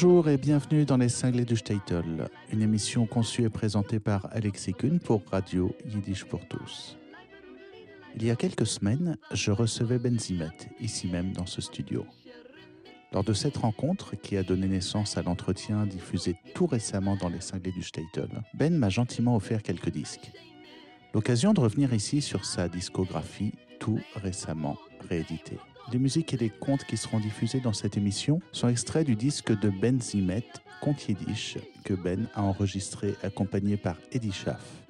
Bonjour 0.00 0.28
et 0.28 0.36
bienvenue 0.36 0.84
dans 0.84 0.96
les 0.96 1.08
cinglés 1.08 1.44
du 1.44 1.56
Statel, 1.56 2.28
une 2.52 2.62
émission 2.62 3.04
conçue 3.04 3.42
et 3.42 3.48
présentée 3.48 3.98
par 3.98 4.28
Alexis 4.30 4.72
Kuhn 4.72 5.00
pour 5.00 5.22
Radio 5.28 5.74
Yiddish 5.84 6.24
pour 6.24 6.46
tous. 6.46 6.96
Il 8.14 8.24
y 8.24 8.30
a 8.30 8.36
quelques 8.36 8.68
semaines, 8.68 9.16
je 9.32 9.50
recevais 9.50 9.98
Ben 9.98 10.16
Zimet, 10.16 10.56
ici 10.78 11.08
même 11.08 11.32
dans 11.32 11.46
ce 11.46 11.60
studio. 11.60 12.06
Lors 13.12 13.24
de 13.24 13.32
cette 13.32 13.56
rencontre, 13.56 14.14
qui 14.14 14.36
a 14.36 14.44
donné 14.44 14.68
naissance 14.68 15.16
à 15.16 15.22
l'entretien 15.22 15.84
diffusé 15.84 16.36
tout 16.54 16.66
récemment 16.66 17.16
dans 17.16 17.28
les 17.28 17.40
cinglés 17.40 17.72
du 17.72 17.82
Statel, 17.82 18.28
Ben 18.54 18.78
m'a 18.78 18.90
gentiment 18.90 19.34
offert 19.34 19.64
quelques 19.64 19.90
disques. 19.90 20.30
L'occasion 21.12 21.54
de 21.54 21.60
revenir 21.60 21.92
ici 21.92 22.22
sur 22.22 22.44
sa 22.44 22.68
discographie 22.68 23.54
tout 23.80 23.98
récemment 24.14 24.78
rééditée. 25.10 25.58
Les 25.90 25.98
musiques 25.98 26.34
et 26.34 26.36
les 26.36 26.50
contes 26.50 26.84
qui 26.84 26.98
seront 26.98 27.18
diffusés 27.18 27.60
dans 27.60 27.72
cette 27.72 27.96
émission 27.96 28.42
sont 28.52 28.68
extraits 28.68 29.06
du 29.06 29.16
disque 29.16 29.58
de 29.58 29.70
Ben 29.70 29.98
Zimet, 30.02 30.44
Conte 30.82 31.08
Yiddish, 31.08 31.56
que 31.82 31.94
Ben 31.94 32.28
a 32.34 32.42
enregistré 32.42 33.14
accompagné 33.22 33.78
par 33.78 33.96
Eddie 34.12 34.32
Schaff, 34.32 34.82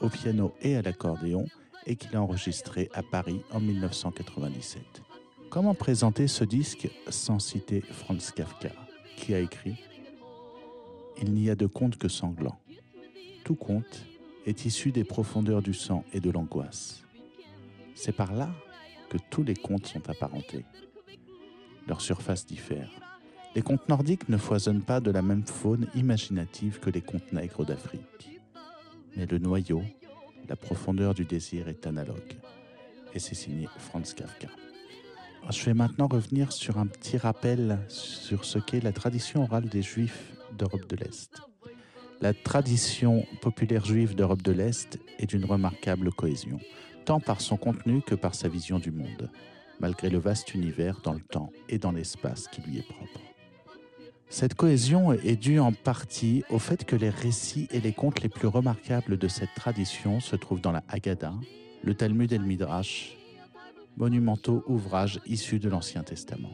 au 0.00 0.08
piano 0.08 0.54
et 0.62 0.76
à 0.76 0.82
l'accordéon, 0.82 1.46
et 1.86 1.96
qu'il 1.96 2.14
a 2.14 2.22
enregistré 2.22 2.88
à 2.94 3.02
Paris 3.02 3.40
en 3.50 3.58
1997. 3.58 4.82
Comment 5.50 5.74
présenter 5.74 6.28
ce 6.28 6.44
disque 6.44 6.88
sans 7.08 7.40
citer 7.40 7.80
Franz 7.80 8.30
Kafka, 8.32 8.70
qui 9.16 9.34
a 9.34 9.40
écrit 9.40 9.74
Il 11.20 11.32
n'y 11.32 11.50
a 11.50 11.56
de 11.56 11.66
conte 11.66 11.96
que 11.96 12.08
sanglant. 12.08 12.60
Tout 13.42 13.56
conte 13.56 14.06
est 14.46 14.66
issu 14.66 14.92
des 14.92 15.04
profondeurs 15.04 15.62
du 15.62 15.74
sang 15.74 16.04
et 16.12 16.20
de 16.20 16.30
l'angoisse. 16.30 17.02
C'est 17.96 18.12
par 18.12 18.32
là 18.32 18.50
que 19.08 19.18
tous 19.30 19.42
les 19.42 19.54
contes 19.54 19.86
sont 19.86 20.08
apparentés. 20.08 20.64
Leur 21.86 22.00
surface 22.00 22.46
diffère. 22.46 22.90
Les 23.54 23.62
contes 23.62 23.88
nordiques 23.88 24.28
ne 24.28 24.36
foisonnent 24.36 24.82
pas 24.82 25.00
de 25.00 25.10
la 25.10 25.22
même 25.22 25.44
faune 25.44 25.88
imaginative 25.94 26.80
que 26.80 26.90
les 26.90 27.00
contes 27.00 27.32
nègres 27.32 27.64
d'Afrique. 27.64 28.40
Mais 29.16 29.26
le 29.26 29.38
noyau, 29.38 29.82
la 30.48 30.56
profondeur 30.56 31.14
du 31.14 31.24
désir 31.24 31.68
est 31.68 31.86
analogue. 31.86 32.36
Et 33.14 33.18
c'est 33.18 33.34
signé 33.34 33.68
Franz 33.78 34.14
Kafka. 34.14 34.48
Je 35.50 35.64
vais 35.64 35.74
maintenant 35.74 36.08
revenir 36.08 36.52
sur 36.52 36.78
un 36.78 36.86
petit 36.86 37.16
rappel 37.16 37.78
sur 37.88 38.44
ce 38.44 38.58
qu'est 38.58 38.82
la 38.82 38.92
tradition 38.92 39.44
orale 39.44 39.68
des 39.68 39.82
Juifs 39.82 40.34
d'Europe 40.56 40.86
de 40.88 40.96
l'Est. 40.96 41.40
La 42.20 42.34
tradition 42.34 43.24
populaire 43.40 43.84
juive 43.84 44.14
d'Europe 44.14 44.42
de 44.42 44.52
l'Est 44.52 44.98
est 45.18 45.26
d'une 45.26 45.44
remarquable 45.44 46.10
cohésion 46.10 46.58
tant 47.08 47.20
par 47.20 47.40
son 47.40 47.56
contenu 47.56 48.02
que 48.02 48.14
par 48.14 48.34
sa 48.34 48.48
vision 48.48 48.78
du 48.78 48.90
monde, 48.90 49.30
malgré 49.80 50.10
le 50.10 50.18
vaste 50.18 50.52
univers 50.54 51.00
dans 51.02 51.14
le 51.14 51.22
temps 51.22 51.50
et 51.70 51.78
dans 51.78 51.90
l'espace 51.90 52.48
qui 52.48 52.60
lui 52.60 52.76
est 52.76 52.86
propre. 52.86 53.20
Cette 54.28 54.52
cohésion 54.52 55.14
est 55.14 55.36
due 55.36 55.58
en 55.58 55.72
partie 55.72 56.44
au 56.50 56.58
fait 56.58 56.84
que 56.84 56.96
les 56.96 57.08
récits 57.08 57.66
et 57.70 57.80
les 57.80 57.94
contes 57.94 58.20
les 58.20 58.28
plus 58.28 58.46
remarquables 58.46 59.16
de 59.16 59.26
cette 59.26 59.54
tradition 59.56 60.20
se 60.20 60.36
trouvent 60.36 60.60
dans 60.60 60.70
la 60.70 60.84
Haggadah, 60.86 61.32
le 61.82 61.94
Talmud 61.94 62.30
et 62.30 62.36
le 62.36 62.44
Midrash, 62.44 63.16
monumentaux 63.96 64.62
ouvrages 64.66 65.22
issus 65.24 65.60
de 65.60 65.70
l'Ancien 65.70 66.02
Testament. 66.02 66.52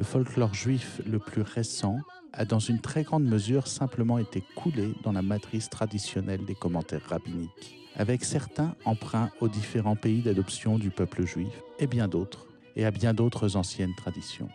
Le 0.00 0.04
folklore 0.04 0.54
juif 0.54 1.02
le 1.06 1.18
plus 1.18 1.42
récent 1.42 1.98
a 2.32 2.46
dans 2.46 2.58
une 2.58 2.80
très 2.80 3.02
grande 3.02 3.26
mesure 3.26 3.66
simplement 3.66 4.16
été 4.16 4.42
coulé 4.56 4.94
dans 5.02 5.12
la 5.12 5.20
matrice 5.20 5.68
traditionnelle 5.68 6.42
des 6.46 6.54
commentaires 6.54 7.04
rabbiniques 7.06 7.78
avec 7.96 8.24
certains 8.24 8.74
emprunts 8.86 9.30
aux 9.42 9.48
différents 9.48 9.96
pays 9.96 10.22
d'adoption 10.22 10.78
du 10.78 10.88
peuple 10.88 11.26
juif 11.26 11.52
et 11.78 11.86
bien 11.86 12.08
d'autres, 12.08 12.46
et 12.76 12.86
à 12.86 12.90
bien 12.90 13.12
d'autres 13.12 13.56
anciennes 13.56 13.94
traditions. 13.94 14.48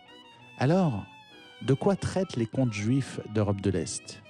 Alors, 0.58 1.04
de 1.62 1.74
quoi 1.74 1.94
traitent 1.94 2.34
les 2.34 2.46
contes 2.46 2.72
juifs 2.72 3.20
d'Europe 3.32 3.60
de 3.60 3.70
l'Est? 3.70 4.20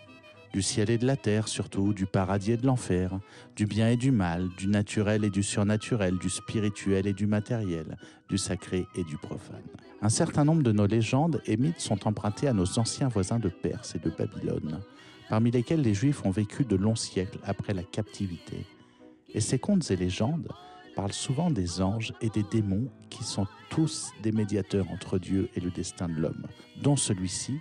Du 0.52 0.60
ciel 0.60 0.90
et 0.90 0.98
de 0.98 1.06
la 1.06 1.16
terre 1.16 1.48
surtout, 1.48 1.94
du 1.94 2.04
paradis 2.04 2.52
et 2.52 2.56
de 2.58 2.66
l'enfer, 2.66 3.18
du 3.56 3.64
bien 3.64 3.88
et 3.88 3.96
du 3.96 4.10
mal, 4.10 4.50
du 4.58 4.68
naturel 4.68 5.24
et 5.24 5.30
du 5.30 5.42
surnaturel, 5.42 6.18
du 6.18 6.28
spirituel 6.28 7.06
et 7.06 7.14
du 7.14 7.26
matériel, 7.26 7.96
du 8.28 8.36
sacré 8.36 8.86
et 8.96 9.04
du 9.04 9.16
profane. 9.16 9.64
Un 10.02 10.08
certain 10.08 10.44
nombre 10.44 10.62
de 10.62 10.72
nos 10.72 10.86
légendes 10.86 11.40
et 11.46 11.56
mythes 11.56 11.80
sont 11.80 12.06
empruntés 12.06 12.48
à 12.48 12.52
nos 12.52 12.78
anciens 12.78 13.08
voisins 13.08 13.38
de 13.38 13.48
Perse 13.48 13.94
et 13.94 13.98
de 13.98 14.10
Babylone, 14.10 14.80
parmi 15.28 15.50
lesquels 15.50 15.82
les 15.82 15.94
Juifs 15.94 16.24
ont 16.24 16.30
vécu 16.30 16.64
de 16.64 16.76
longs 16.76 16.96
siècles 16.96 17.38
après 17.44 17.74
la 17.74 17.82
captivité 17.82 18.66
et 19.36 19.40
ces 19.40 19.58
contes 19.58 19.90
et 19.90 19.96
légendes 19.96 20.48
parlent 20.96 21.12
souvent 21.12 21.50
des 21.50 21.82
anges 21.82 22.14
et 22.22 22.30
des 22.30 22.42
démons 22.42 22.88
qui 23.10 23.22
sont 23.22 23.46
tous 23.68 24.12
des 24.22 24.32
médiateurs 24.32 24.90
entre 24.90 25.18
Dieu 25.18 25.50
et 25.54 25.60
le 25.60 25.70
destin 25.70 26.08
de 26.08 26.14
l'homme, 26.14 26.46
dont 26.82 26.96
celui-ci 26.96 27.58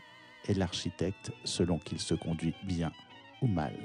est 0.47 0.53
l'architecte 0.53 1.31
selon 1.43 1.77
qu'il 1.77 1.99
se 1.99 2.13
conduit 2.13 2.53
bien 2.65 2.93
ou 3.41 3.47
mal. 3.47 3.75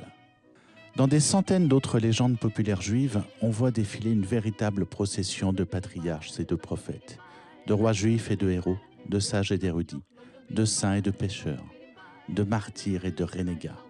Dans 0.94 1.08
des 1.08 1.18
centaines 1.18 1.66
d'autres 1.66 1.98
légendes 1.98 2.38
populaires 2.38 2.82
juives, 2.82 3.22
on 3.42 3.50
voit 3.50 3.72
défiler 3.72 4.12
une 4.12 4.24
véritable 4.24 4.86
procession 4.86 5.52
de 5.52 5.64
patriarches 5.64 6.38
et 6.38 6.44
de 6.44 6.54
prophètes, 6.54 7.18
de 7.66 7.72
rois 7.72 7.92
juifs 7.92 8.30
et 8.30 8.36
de 8.36 8.50
héros, 8.50 8.78
de 9.08 9.18
sages 9.18 9.52
et 9.52 9.58
d'érudits, 9.58 10.02
de 10.50 10.64
saints 10.64 10.94
et 10.94 11.02
de 11.02 11.10
pécheurs, 11.10 11.64
de 12.28 12.42
martyrs 12.42 13.04
et 13.04 13.12
de 13.12 13.24
renégats, 13.24 13.84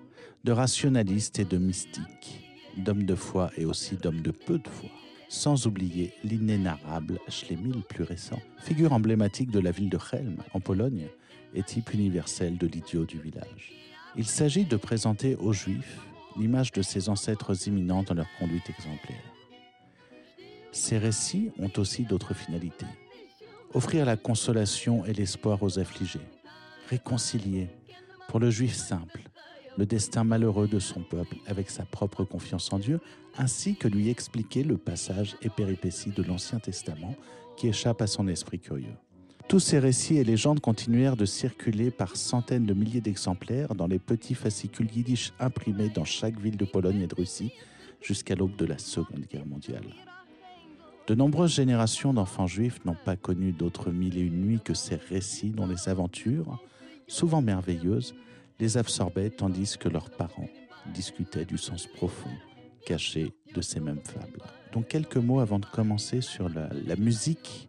de 0.44 0.52
rationalistes 0.52 1.38
et 1.38 1.44
de 1.44 1.58
mystiques 1.58 2.50
d'hommes 2.76 3.04
de 3.04 3.14
foi 3.14 3.50
et 3.56 3.64
aussi 3.64 3.96
d'hommes 3.96 4.22
de 4.22 4.30
peu 4.30 4.58
de 4.58 4.68
foi. 4.68 4.88
Sans 5.28 5.66
oublier 5.66 6.12
l'inénarrable 6.24 7.18
Schlemil 7.28 7.82
plus 7.88 8.02
récent, 8.02 8.40
figure 8.58 8.92
emblématique 8.92 9.50
de 9.50 9.60
la 9.60 9.70
ville 9.70 9.88
de 9.88 9.98
Chelm, 9.98 10.38
en 10.54 10.60
Pologne, 10.60 11.06
et 11.54 11.62
type 11.62 11.92
universel 11.94 12.58
de 12.58 12.66
l'idiot 12.66 13.04
du 13.04 13.18
village. 13.18 13.72
Il 14.16 14.26
s'agit 14.26 14.64
de 14.64 14.76
présenter 14.76 15.36
aux 15.36 15.52
Juifs 15.52 16.00
l'image 16.36 16.72
de 16.72 16.82
ses 16.82 17.08
ancêtres 17.08 17.68
imminents 17.68 18.02
dans 18.02 18.14
leur 18.14 18.28
conduite 18.38 18.70
exemplaire. 18.70 19.16
Ces 20.72 20.98
récits 20.98 21.50
ont 21.58 21.70
aussi 21.76 22.04
d'autres 22.04 22.34
finalités. 22.34 22.86
Offrir 23.72 24.04
la 24.04 24.16
consolation 24.16 25.04
et 25.04 25.12
l'espoir 25.12 25.62
aux 25.62 25.78
affligés. 25.78 26.26
Réconcilier, 26.88 27.68
pour 28.28 28.40
le 28.40 28.50
juif 28.50 28.74
simple, 28.74 29.22
le 29.78 29.86
destin 29.86 30.24
malheureux 30.24 30.66
de 30.66 30.80
son 30.80 31.02
peuple 31.02 31.36
avec 31.46 31.70
sa 31.70 31.84
propre 31.84 32.24
confiance 32.24 32.72
en 32.72 32.80
Dieu, 32.80 32.98
ainsi 33.38 33.76
que 33.76 33.86
lui 33.86 34.08
expliquer 34.08 34.64
le 34.64 34.76
passage 34.76 35.36
et 35.42 35.48
péripéties 35.48 36.10
de 36.10 36.24
l'Ancien 36.24 36.58
Testament 36.58 37.14
qui 37.56 37.68
échappe 37.68 38.02
à 38.02 38.08
son 38.08 38.26
esprit 38.26 38.58
curieux. 38.58 38.96
Tous 39.46 39.60
ces 39.60 39.78
récits 39.78 40.16
et 40.16 40.24
légendes 40.24 40.60
continuèrent 40.60 41.16
de 41.16 41.24
circuler 41.24 41.92
par 41.92 42.16
centaines 42.16 42.66
de 42.66 42.74
milliers 42.74 43.00
d'exemplaires 43.00 43.74
dans 43.76 43.86
les 43.86 43.98
petits 44.00 44.34
fascicules 44.34 44.90
yiddish 44.92 45.32
imprimés 45.38 45.90
dans 45.90 46.04
chaque 46.04 46.38
ville 46.40 46.56
de 46.56 46.64
Pologne 46.64 47.02
et 47.02 47.06
de 47.06 47.14
Russie 47.14 47.52
jusqu'à 48.02 48.34
l'aube 48.34 48.56
de 48.56 48.64
la 48.64 48.78
Seconde 48.78 49.26
Guerre 49.30 49.46
mondiale. 49.46 49.86
De 51.10 51.16
nombreuses 51.16 51.56
générations 51.56 52.14
d'enfants 52.14 52.46
juifs 52.46 52.84
n'ont 52.84 52.94
pas 52.94 53.16
connu 53.16 53.50
d'autres 53.50 53.90
mille 53.90 54.16
et 54.16 54.20
une 54.20 54.42
nuits 54.42 54.60
que 54.64 54.74
ces 54.74 54.94
récits 54.94 55.50
dont 55.50 55.66
les 55.66 55.88
aventures, 55.88 56.62
souvent 57.08 57.42
merveilleuses, 57.42 58.14
les 58.60 58.76
absorbaient 58.76 59.30
tandis 59.30 59.76
que 59.76 59.88
leurs 59.88 60.10
parents 60.10 60.48
discutaient 60.94 61.44
du 61.44 61.58
sens 61.58 61.88
profond 61.88 62.30
caché 62.86 63.32
de 63.56 63.60
ces 63.60 63.80
mêmes 63.80 64.04
fables. 64.04 64.40
Donc 64.72 64.86
quelques 64.86 65.16
mots 65.16 65.40
avant 65.40 65.58
de 65.58 65.66
commencer 65.66 66.20
sur 66.20 66.48
la, 66.48 66.94
musique 66.94 67.68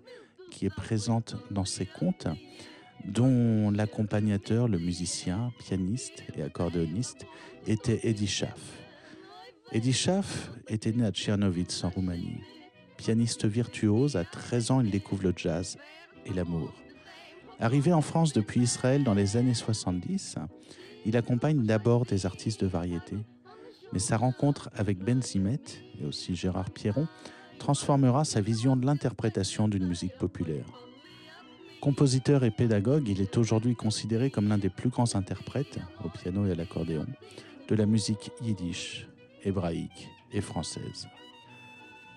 qui 0.52 0.68
est 0.68 0.76
présente 0.76 1.36
dans 1.50 1.66
ces 1.66 1.88
contes, 1.88 2.28
dont 3.06 3.72
l'accompagnateur, 3.72 4.68
le 4.68 4.78
musicien, 4.78 5.52
pianiste 5.58 6.26
et 6.38 6.44
accordéoniste 6.44 7.26
était 7.66 8.02
Eddie 8.04 8.28
Schaff. 8.28 8.84
Eddie 9.72 9.94
Schaff 9.94 10.52
était 10.68 10.92
né 10.92 11.04
à 11.08 11.12
Tchernovitz 11.12 11.84
en 11.84 11.90
Roumanie. 11.90 12.61
Pianiste 13.02 13.46
virtuose, 13.46 14.16
à 14.16 14.24
13 14.24 14.70
ans, 14.70 14.80
il 14.80 14.92
découvre 14.92 15.24
le 15.24 15.34
jazz 15.36 15.80
et 16.28 16.34
l'amour. 16.34 16.72
Arrivé 17.60 17.92
en 17.94 18.02
France 18.02 18.32
depuis 18.32 18.62
Israël 18.62 19.04
dans 19.04 19.16
les 19.16 19.38
années 19.38 19.56
70, 19.56 20.36
il 21.08 21.18
accompagne 21.18 21.66
d'abord 21.66 22.06
des 22.06 22.28
artistes 22.28 22.62
de 22.62 22.68
variété, 22.68 23.16
mais 23.92 23.98
sa 23.98 24.18
rencontre 24.18 24.70
avec 24.76 25.00
Ben 25.00 25.20
Zimet 25.20 25.62
et 26.00 26.06
aussi 26.06 26.36
Gérard 26.36 26.70
Pierron 26.70 27.08
transformera 27.58 28.24
sa 28.24 28.40
vision 28.40 28.76
de 28.76 28.86
l'interprétation 28.86 29.68
d'une 29.68 29.88
musique 29.88 30.16
populaire. 30.20 30.68
Compositeur 31.82 32.44
et 32.44 32.52
pédagogue, 32.52 33.10
il 33.10 33.20
est 33.20 33.36
aujourd'hui 33.36 33.74
considéré 33.74 34.30
comme 34.30 34.48
l'un 34.48 34.60
des 34.60 34.70
plus 34.70 34.90
grands 34.90 35.16
interprètes, 35.16 35.80
au 36.06 36.10
piano 36.10 36.46
et 36.46 36.52
à 36.52 36.56
l'accordéon, 36.56 37.08
de 37.68 37.74
la 37.74 37.88
musique 37.88 38.30
yiddish, 38.44 39.08
hébraïque 39.44 40.08
et 40.32 40.42
française. 40.42 41.08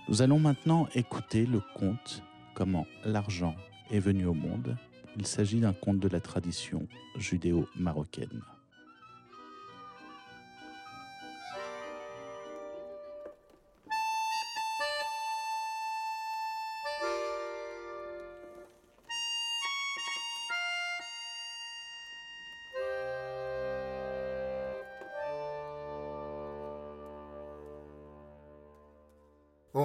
Nous 0.09 0.23
allons 0.23 0.39
maintenant 0.39 0.89
écouter 0.95 1.47
le 1.47 1.61
conte 1.75 2.23
Comment 2.55 2.87
l'argent 3.05 3.57
est 3.91 3.99
venu 3.99 4.27
au 4.27 4.35
monde 4.35 4.77
il 5.17 5.27
s'agit 5.27 5.61
d'un 5.61 5.73
conte 5.73 6.01
de 6.01 6.09
la 6.09 6.21
tradition 6.21 6.87
judéo-marocaine. 7.17 8.43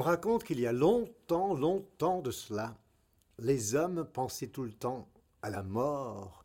Raconte 0.09 0.43
qu'il 0.43 0.59
y 0.59 0.65
a 0.65 0.71
longtemps, 0.71 1.53
longtemps 1.53 2.21
de 2.21 2.31
cela, 2.31 2.75
les 3.37 3.75
hommes 3.75 4.07
pensaient 4.11 4.47
tout 4.47 4.63
le 4.63 4.71
temps 4.71 5.07
à 5.43 5.51
la 5.51 5.61
mort. 5.61 6.43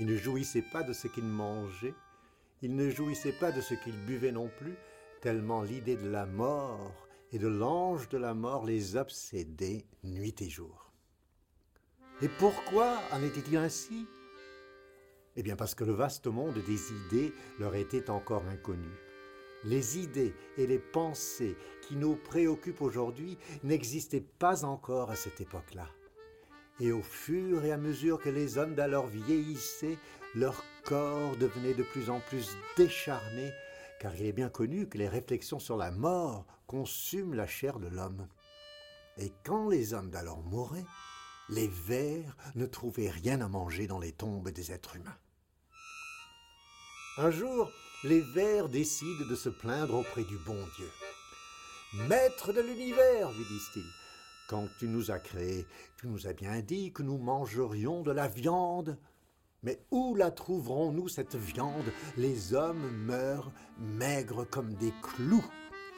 Ils 0.00 0.06
ne 0.06 0.16
jouissaient 0.16 0.64
pas 0.72 0.82
de 0.82 0.92
ce 0.92 1.06
qu'ils 1.06 1.22
mangeaient, 1.24 1.94
ils 2.62 2.74
ne 2.74 2.90
jouissaient 2.90 3.38
pas 3.38 3.52
de 3.52 3.60
ce 3.60 3.74
qu'ils 3.74 4.04
buvaient 4.04 4.32
non 4.32 4.50
plus, 4.58 4.74
tellement 5.20 5.62
l'idée 5.62 5.94
de 5.94 6.08
la 6.08 6.26
mort 6.26 6.92
et 7.30 7.38
de 7.38 7.46
l'ange 7.46 8.08
de 8.08 8.18
la 8.18 8.34
mort 8.34 8.66
les 8.66 8.96
obsédait 8.96 9.86
nuit 10.02 10.34
et 10.40 10.50
jour. 10.50 10.90
Et 12.20 12.28
pourquoi 12.28 12.98
en 13.12 13.22
était-il 13.22 13.58
ainsi? 13.58 14.06
Eh 15.36 15.42
bien 15.44 15.54
parce 15.54 15.76
que 15.76 15.84
le 15.84 15.92
vaste 15.92 16.26
monde 16.26 16.58
des 16.66 16.92
idées 16.92 17.32
leur 17.60 17.76
était 17.76 18.10
encore 18.10 18.44
inconnu 18.48 19.05
les 19.66 19.98
idées 19.98 20.34
et 20.56 20.66
les 20.66 20.78
pensées 20.78 21.56
qui 21.82 21.96
nous 21.96 22.16
préoccupent 22.16 22.82
aujourd'hui 22.82 23.36
n'existaient 23.62 24.24
pas 24.38 24.64
encore 24.64 25.10
à 25.10 25.16
cette 25.16 25.40
époque-là. 25.40 25.88
Et 26.80 26.92
au 26.92 27.02
fur 27.02 27.64
et 27.64 27.72
à 27.72 27.76
mesure 27.76 28.20
que 28.20 28.28
les 28.28 28.58
hommes 28.58 28.74
d'alors 28.74 29.06
vieillissaient, 29.06 29.98
leur 30.34 30.62
corps 30.84 31.36
devenait 31.36 31.74
de 31.74 31.82
plus 31.82 32.10
en 32.10 32.20
plus 32.20 32.56
décharné, 32.76 33.52
car 33.98 34.14
il 34.14 34.26
est 34.26 34.32
bien 34.32 34.50
connu 34.50 34.86
que 34.88 34.98
les 34.98 35.08
réflexions 35.08 35.58
sur 35.58 35.76
la 35.76 35.90
mort 35.90 36.46
consument 36.66 37.34
la 37.34 37.46
chair 37.46 37.78
de 37.78 37.88
l'homme. 37.88 38.28
Et 39.16 39.32
quand 39.44 39.68
les 39.68 39.94
hommes 39.94 40.10
d'alors 40.10 40.42
mouraient, 40.42 40.84
les 41.48 41.68
vers 41.68 42.36
ne 42.54 42.66
trouvaient 42.66 43.10
rien 43.10 43.40
à 43.40 43.48
manger 43.48 43.86
dans 43.86 43.98
les 43.98 44.12
tombes 44.12 44.50
des 44.50 44.72
êtres 44.72 44.96
humains. 44.96 45.16
Un 47.18 47.30
jour, 47.30 47.70
les 48.04 48.20
vers 48.20 48.68
décident 48.68 49.26
de 49.26 49.34
se 49.34 49.48
plaindre 49.48 49.94
auprès 49.94 50.24
du 50.24 50.36
bon 50.38 50.58
Dieu. 50.76 50.90
Maître 52.08 52.52
de 52.52 52.60
l'univers, 52.60 53.30
lui 53.32 53.44
disent-ils, 53.44 53.90
quand 54.48 54.68
tu 54.78 54.86
nous 54.86 55.10
as 55.10 55.18
créés, 55.18 55.66
tu 55.96 56.06
nous 56.06 56.26
as 56.26 56.32
bien 56.32 56.60
dit 56.60 56.92
que 56.92 57.02
nous 57.02 57.18
mangerions 57.18 58.02
de 58.02 58.12
la 58.12 58.28
viande. 58.28 58.98
Mais 59.62 59.80
où 59.90 60.14
la 60.14 60.30
trouverons-nous, 60.30 61.08
cette 61.08 61.34
viande? 61.34 61.90
Les 62.16 62.54
hommes 62.54 62.90
meurent 63.06 63.50
maigres 63.78 64.48
comme 64.48 64.74
des 64.74 64.92
clous. 65.02 65.44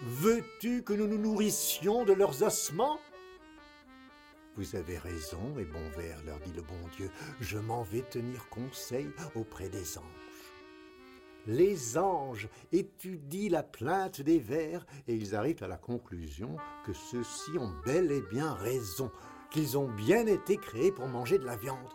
Veux-tu 0.03 0.85
que 0.85 0.93
nous 0.93 1.09
nous 1.09 1.19
nourrissions 1.19 2.05
de 2.05 2.13
leurs 2.13 2.43
ossements? 2.43 3.01
Vous 4.57 4.77
avez 4.77 4.99
raison, 4.99 5.59
et 5.59 5.65
bon 5.65 5.91
vers, 5.97 6.23
leur 6.25 6.39
dit 6.41 6.53
le 6.55 6.63
bon 6.63 6.89
Dieu, 6.97 7.11
je 7.41 7.59
m'en 7.59 7.83
vais 7.83 8.03
tenir 8.03 8.49
conseil 8.49 9.09
auprès 9.35 9.69
des 9.69 9.99
anges 9.99 10.28
les 11.49 11.97
anges 11.97 12.49
étudient 12.73 13.51
la 13.51 13.63
plainte 13.63 14.21
des 14.21 14.39
vers 14.39 14.85
et 15.09 15.15
ils 15.15 15.35
arrivent 15.35 15.63
à 15.63 15.69
la 15.69 15.79
conclusion 15.79 16.57
que 16.85 16.93
ceux-ci 16.93 17.57
ont 17.59 17.73
bel 17.87 18.13
et 18.13 18.21
bien 18.21 18.53
raison, 18.53 19.11
qu'ils 19.51 19.79
ont 19.79 19.89
bien 19.89 20.27
été 20.27 20.59
créés 20.59 20.93
pour 20.93 21.09
manger 21.09 21.39
de 21.39 21.47
la 21.47 21.57
viande. 21.57 21.95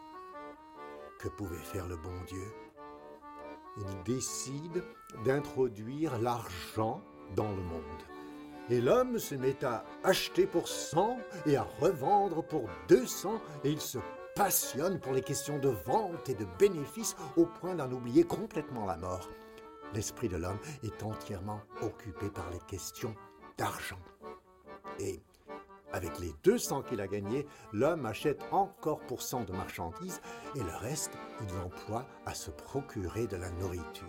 Que 1.19 1.29
pouvait 1.29 1.55
faire 1.57 1.88
le 1.88 1.97
bon 1.97 2.19
Dieu? 2.27 2.51
Il 3.77 4.03
décide 4.03 4.83
d'introduire 5.23 6.19
l'argent 6.19 7.01
dans 7.35 7.51
le 7.51 7.61
monde. 7.61 7.83
Et 8.71 8.81
l'homme 8.81 9.19
se 9.19 9.35
met 9.35 9.63
à 9.63 9.85
acheter 10.03 10.47
pour 10.47 10.67
100 10.67 11.17
et 11.45 11.57
à 11.57 11.67
revendre 11.79 12.44
pour 12.44 12.67
200 12.88 13.39
et 13.63 13.71
il 13.71 13.81
se 13.81 13.99
passionne 14.35 14.99
pour 14.99 15.13
les 15.13 15.21
questions 15.21 15.59
de 15.59 15.69
vente 15.69 16.27
et 16.27 16.33
de 16.33 16.45
bénéfices 16.57 17.15
au 17.38 17.45
point 17.45 17.75
d'en 17.75 17.91
oublier 17.91 18.23
complètement 18.23 18.85
la 18.85 18.97
mort 18.97 19.29
l'esprit 19.94 20.30
de 20.30 20.38
l'homme 20.38 20.60
est 20.84 21.04
entièrement 21.04 21.62
occupé 21.81 22.30
par 22.30 22.50
les 22.51 22.60
questions 22.68 23.16
d'argent. 23.57 24.00
Et 25.00 25.22
avec 25.92 26.18
les 26.19 26.34
200 26.44 26.84
qu'il 26.84 27.01
a 27.01 27.07
gagnés, 27.07 27.45
l'homme 27.72 28.06
achète 28.06 28.42
encore 28.51 29.00
pour 29.01 29.22
cent 29.22 29.44
de 29.44 29.51
marchandises 29.51 30.22
et 30.56 30.60
le 30.60 30.75
reste, 30.78 31.12
il 31.42 31.56
l'emploie 31.56 32.06
à 32.25 32.34
se 32.34 32.50
procurer 32.50 33.28
de 33.28 33.38
la 33.38 33.51
nourriture. 33.51 34.07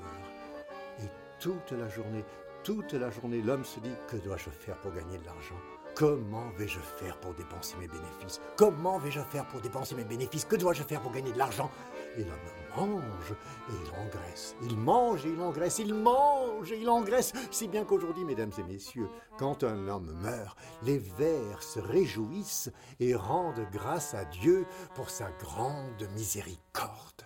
Et 1.00 1.08
toute 1.38 1.72
la 1.72 1.88
journée, 1.88 2.24
toute 2.62 2.94
la 2.94 3.10
journée, 3.10 3.42
l'homme 3.42 3.64
se 3.64 3.80
dit, 3.80 3.94
que 4.08 4.16
dois-je 4.16 4.48
faire 4.48 4.80
pour 4.80 4.92
gagner 4.92 5.18
de 5.18 5.26
l'argent? 5.26 5.56
Comment 5.94 6.48
vais-je 6.56 6.80
faire 6.80 7.20
pour 7.20 7.34
dépenser 7.34 7.76
mes 7.76 7.86
bénéfices? 7.86 8.40
Comment 8.56 8.98
vais-je 8.98 9.20
faire 9.20 9.46
pour 9.46 9.60
dépenser 9.60 9.94
mes 9.94 10.04
bénéfices? 10.04 10.44
Que 10.46 10.56
dois-je 10.56 10.82
faire 10.82 11.02
pour 11.02 11.12
gagner 11.12 11.32
de 11.32 11.38
l'argent? 11.38 11.70
Et 12.16 12.24
l'homme 12.24 12.63
mange 12.76 13.32
et 13.70 13.72
il 13.72 14.06
engraisse. 14.06 14.56
Il 14.62 14.76
mange 14.76 15.26
et 15.26 15.30
il 15.30 15.40
engraisse. 15.40 15.78
Il 15.78 15.94
mange 15.94 16.72
et 16.72 16.80
il 16.80 16.88
engraisse. 16.88 17.32
Si 17.50 17.68
bien 17.68 17.84
qu'aujourd'hui, 17.84 18.24
mesdames 18.24 18.52
et 18.58 18.62
messieurs, 18.62 19.08
quand 19.38 19.64
un 19.64 19.88
homme 19.88 20.12
meurt, 20.22 20.58
les 20.82 20.98
vers 20.98 21.62
se 21.62 21.80
réjouissent 21.80 22.70
et 23.00 23.14
rendent 23.14 23.66
grâce 23.72 24.14
à 24.14 24.24
Dieu 24.24 24.66
pour 24.94 25.10
sa 25.10 25.30
grande 25.32 26.08
miséricorde. 26.14 27.24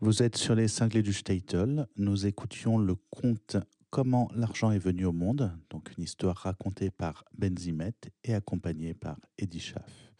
Vous 0.00 0.22
êtes 0.22 0.36
sur 0.36 0.54
les 0.54 0.68
cinglés 0.68 1.02
du 1.02 1.12
Statel. 1.12 1.86
Nous 1.96 2.26
écoutions 2.26 2.78
le 2.78 2.96
conte 3.10 3.56
Comment 3.90 4.28
l'argent 4.34 4.72
est 4.72 4.78
venu 4.78 5.06
au 5.06 5.12
monde, 5.12 5.56
donc 5.70 5.90
une 5.96 6.04
histoire 6.04 6.36
racontée 6.36 6.90
par 6.90 7.24
Benzimet 7.38 7.94
et 8.24 8.34
accompagnée 8.34 8.92
par 8.92 9.16
Eddie 9.38 9.60
Schaff. 9.60 10.15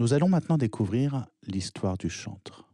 Nous 0.00 0.12
allons 0.12 0.28
maintenant 0.28 0.58
découvrir 0.58 1.26
l'histoire 1.46 1.96
du 1.96 2.10
chantre. 2.10 2.68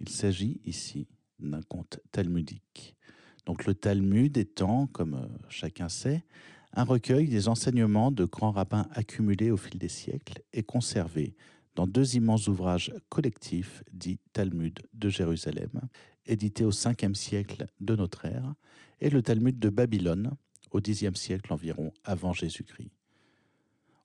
Il 0.00 0.08
s'agit 0.08 0.58
ici 0.64 1.06
d'un 1.38 1.60
conte 1.60 2.00
talmudique. 2.12 2.96
Donc 3.44 3.66
le 3.66 3.74
Talmud 3.74 4.34
étant, 4.38 4.86
comme 4.86 5.14
euh, 5.14 5.26
chacun 5.50 5.90
sait, 5.90 6.24
un 6.72 6.84
recueil 6.84 7.28
des 7.28 7.48
enseignements 7.48 8.10
de 8.10 8.24
grands 8.24 8.52
rabbins 8.52 8.88
accumulés 8.92 9.50
au 9.50 9.58
fil 9.58 9.78
des 9.78 9.90
siècles 9.90 10.40
et 10.54 10.62
conservés 10.62 11.36
dans 11.74 11.86
deux 11.86 12.16
immenses 12.16 12.48
ouvrages 12.48 12.90
collectifs 13.10 13.84
dits 13.92 14.18
Talmud 14.32 14.80
de 14.94 15.10
Jérusalem, 15.10 15.82
édités 16.24 16.64
au 16.64 16.70
5e 16.70 17.14
siècle 17.14 17.66
de 17.80 17.96
notre 17.96 18.24
ère, 18.24 18.54
et 19.02 19.10
le 19.10 19.20
Talmud 19.20 19.58
de 19.58 19.68
Babylone, 19.68 20.30
au 20.70 20.80
Xe 20.80 21.12
siècle 21.14 21.52
environ 21.52 21.92
avant 22.02 22.32
Jésus-Christ. 22.32 22.90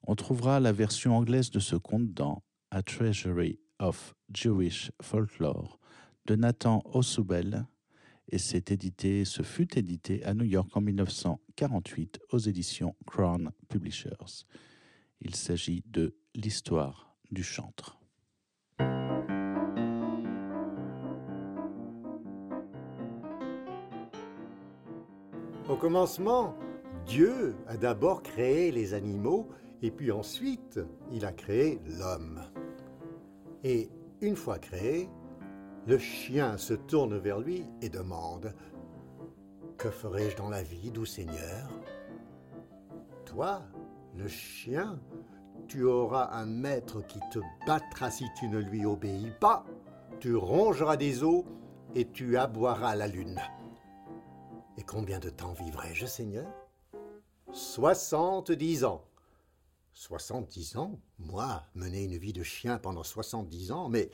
On 0.06 0.14
trouvera 0.14 0.60
la 0.60 0.72
version 0.72 1.16
anglaise 1.16 1.50
de 1.50 1.60
ce 1.60 1.76
conte 1.76 2.12
dans 2.14 2.42
A 2.70 2.82
Treasury 2.82 3.60
of 3.78 4.14
Jewish 4.32 4.90
Folklore 5.02 5.78
de 6.26 6.36
Nathan 6.36 6.82
Osubel, 6.92 7.66
et 8.28 8.38
c'est 8.38 8.70
édité, 8.70 9.24
ce 9.24 9.42
fut 9.42 9.76
édité 9.76 10.24
à 10.24 10.34
New 10.34 10.44
York 10.44 10.76
en 10.76 10.80
1948 10.80 12.20
aux 12.30 12.38
éditions 12.38 12.94
Crown 13.06 13.50
Publishers. 13.68 14.46
Il 15.20 15.34
s'agit 15.34 15.82
de 15.86 16.16
l'histoire 16.34 17.16
du 17.30 17.42
chantre. 17.42 17.98
Au 25.68 25.76
commencement, 25.76 26.56
Dieu 27.06 27.54
a 27.66 27.76
d'abord 27.76 28.22
créé 28.22 28.70
les 28.70 28.94
animaux 28.94 29.48
et 29.82 29.90
puis 29.90 30.12
ensuite 30.12 30.80
il 31.10 31.24
a 31.24 31.32
créé 31.32 31.80
l'homme. 31.98 32.42
Et 33.64 33.90
une 34.20 34.36
fois 34.36 34.58
créé, 34.58 35.08
le 35.86 35.98
chien 35.98 36.56
se 36.56 36.74
tourne 36.74 37.16
vers 37.18 37.40
lui 37.40 37.64
et 37.80 37.88
demande 37.88 38.54
Que 39.78 39.90
ferai-je 39.90 40.36
dans 40.36 40.50
la 40.50 40.62
vie, 40.62 40.90
doux 40.90 41.06
Seigneur? 41.06 41.70
Toi, 43.24 43.62
le 44.16 44.28
chien, 44.28 45.00
tu 45.68 45.84
auras 45.84 46.30
un 46.32 46.46
maître 46.46 47.00
qui 47.06 47.20
te 47.30 47.38
battra 47.66 48.10
si 48.10 48.24
tu 48.38 48.48
ne 48.48 48.58
lui 48.58 48.84
obéis 48.84 49.32
pas. 49.40 49.64
Tu 50.18 50.34
rongeras 50.34 50.96
des 50.96 51.22
os 51.22 51.44
et 51.94 52.08
tu 52.08 52.36
aboieras 52.36 52.96
la 52.96 53.06
lune. 53.06 53.40
Et 54.76 54.82
combien 54.82 55.18
de 55.18 55.30
temps 55.30 55.52
vivrai-je, 55.52 56.06
Seigneur? 56.06 56.46
Soixante-dix 57.52 58.84
ans. 58.84 59.04
Soixante-dix 59.92 60.76
ans 60.76 61.00
Moi, 61.18 61.62
mener 61.74 62.04
une 62.04 62.16
vie 62.16 62.32
de 62.32 62.42
chien 62.42 62.78
pendant 62.78 63.02
soixante-dix 63.02 63.72
ans, 63.72 63.88
mais 63.88 64.10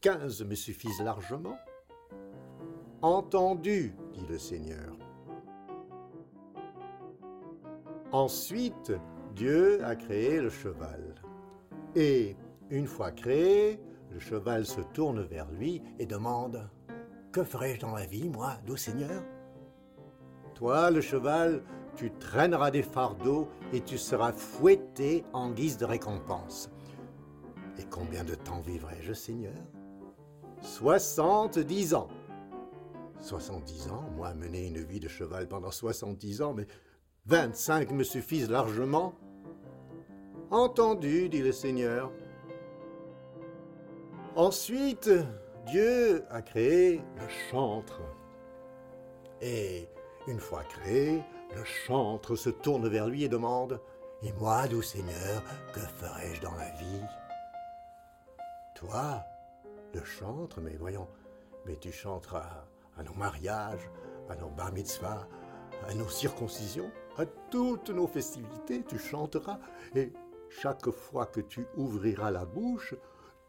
quinze 0.00 0.42
me 0.44 0.54
suffisent 0.54 1.02
largement. 1.02 1.58
Entendu, 3.02 3.94
dit 4.14 4.26
le 4.28 4.38
Seigneur. 4.38 4.96
Ensuite, 8.12 8.92
Dieu 9.34 9.84
a 9.84 9.96
créé 9.96 10.40
le 10.40 10.48
cheval. 10.48 11.22
Et 11.94 12.36
une 12.70 12.86
fois 12.86 13.10
créé, 13.10 13.80
le 14.10 14.18
cheval 14.18 14.64
se 14.64 14.80
tourne 14.80 15.22
vers 15.22 15.50
lui 15.50 15.82
et 15.98 16.06
demande 16.06 16.70
Que 17.32 17.44
ferai-je 17.44 17.80
dans 17.80 17.94
la 17.94 18.06
vie, 18.06 18.28
moi, 18.28 18.56
doux 18.64 18.76
Seigneur? 18.76 19.22
Toi, 20.54 20.90
le 20.90 21.02
cheval, 21.02 21.62
tu 21.96 22.10
traîneras 22.12 22.70
des 22.70 22.82
fardeaux 22.82 23.48
et 23.72 23.80
tu 23.80 23.98
seras 23.98 24.32
fouetté 24.32 25.24
en 25.32 25.50
guise 25.50 25.78
de 25.78 25.86
récompense. 25.86 26.70
Et 27.78 27.84
combien 27.84 28.24
de 28.24 28.34
temps 28.34 28.60
vivrai-je, 28.60 29.12
Seigneur? 29.12 29.54
Soixante-dix 30.60 31.94
ans. 31.94 32.08
70 33.20 33.88
ans, 33.88 34.04
moi 34.14 34.34
mener 34.34 34.66
une 34.68 34.82
vie 34.82 35.00
de 35.00 35.08
cheval 35.08 35.48
pendant 35.48 35.70
70 35.70 36.42
ans, 36.42 36.54
mais 36.54 36.66
25 37.26 37.90
me 37.90 38.04
suffisent 38.04 38.50
largement. 38.50 39.14
Entendu, 40.50 41.28
dit 41.28 41.42
le 41.42 41.52
Seigneur. 41.52 42.12
Ensuite, 44.36 45.10
Dieu 45.66 46.24
a 46.30 46.42
créé 46.42 46.98
le 47.16 47.28
chantre. 47.50 48.00
Et 49.40 49.88
une 50.28 50.38
fois 50.38 50.62
créé, 50.64 51.22
le 51.54 51.64
chantre 51.64 52.36
se 52.36 52.50
tourne 52.50 52.88
vers 52.88 53.06
lui 53.06 53.24
et 53.24 53.28
demande 53.28 53.80
Et 54.22 54.32
moi, 54.32 54.66
doux 54.66 54.82
Seigneur, 54.82 55.42
que 55.72 55.80
ferai-je 55.80 56.40
dans 56.40 56.54
la 56.54 56.70
vie? 56.72 57.04
Toi, 58.74 59.24
le 59.94 60.04
chantre, 60.04 60.60
mais 60.60 60.76
voyons, 60.76 61.08
mais 61.64 61.76
tu 61.76 61.92
chanteras 61.92 62.64
à 62.96 63.02
nos 63.02 63.14
mariages, 63.14 63.90
à 64.28 64.36
nos 64.36 64.48
bar 64.48 64.72
mitzvahs, 64.72 65.26
à 65.88 65.94
nos 65.94 66.08
circoncisions, 66.08 66.90
à 67.16 67.24
toutes 67.50 67.90
nos 67.90 68.06
festivités, 68.06 68.84
tu 68.84 68.98
chanteras. 68.98 69.58
Et 69.94 70.12
chaque 70.48 70.90
fois 70.90 71.26
que 71.26 71.40
tu 71.40 71.66
ouvriras 71.76 72.30
la 72.30 72.44
bouche, 72.44 72.94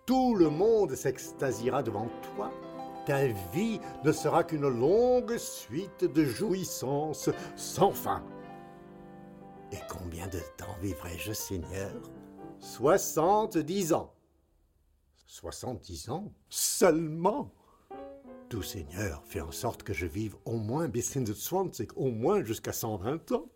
tout 0.05 0.35
le 0.35 0.49
monde 0.49 0.95
s'extasiera 0.95 1.83
devant 1.83 2.07
toi. 2.35 2.51
Ta 3.07 3.25
vie 3.53 3.79
ne 4.03 4.11
sera 4.11 4.43
qu'une 4.43 4.67
longue 4.67 5.37
suite 5.37 6.03
de 6.03 6.25
jouissances 6.25 7.29
sans 7.55 7.93
fin. 7.93 8.21
Et 9.71 9.79
combien 9.87 10.27
de 10.27 10.41
temps 10.57 10.75
vivrai-je, 10.81 11.31
Seigneur? 11.31 11.93
Soixante-dix 12.59 13.93
ans. 13.93 14.13
Soixante-dix 15.25 16.09
ans 16.09 16.33
Seulement? 16.49 17.53
Tout 18.49 18.61
Seigneur, 18.61 19.23
fais 19.23 19.39
en 19.39 19.51
sorte 19.51 19.83
que 19.83 19.93
je 19.93 20.05
vive 20.05 20.35
au 20.43 20.57
moins 20.57 22.43
jusqu'à 22.43 22.73
cent 22.73 22.97
vingt 22.97 23.31
ans. 23.31 23.47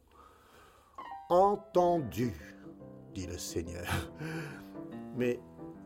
Entendu, 1.29 2.55
dit 3.13 3.27
le 3.27 3.37
Seigneur. 3.37 4.09
Mais 5.17 5.41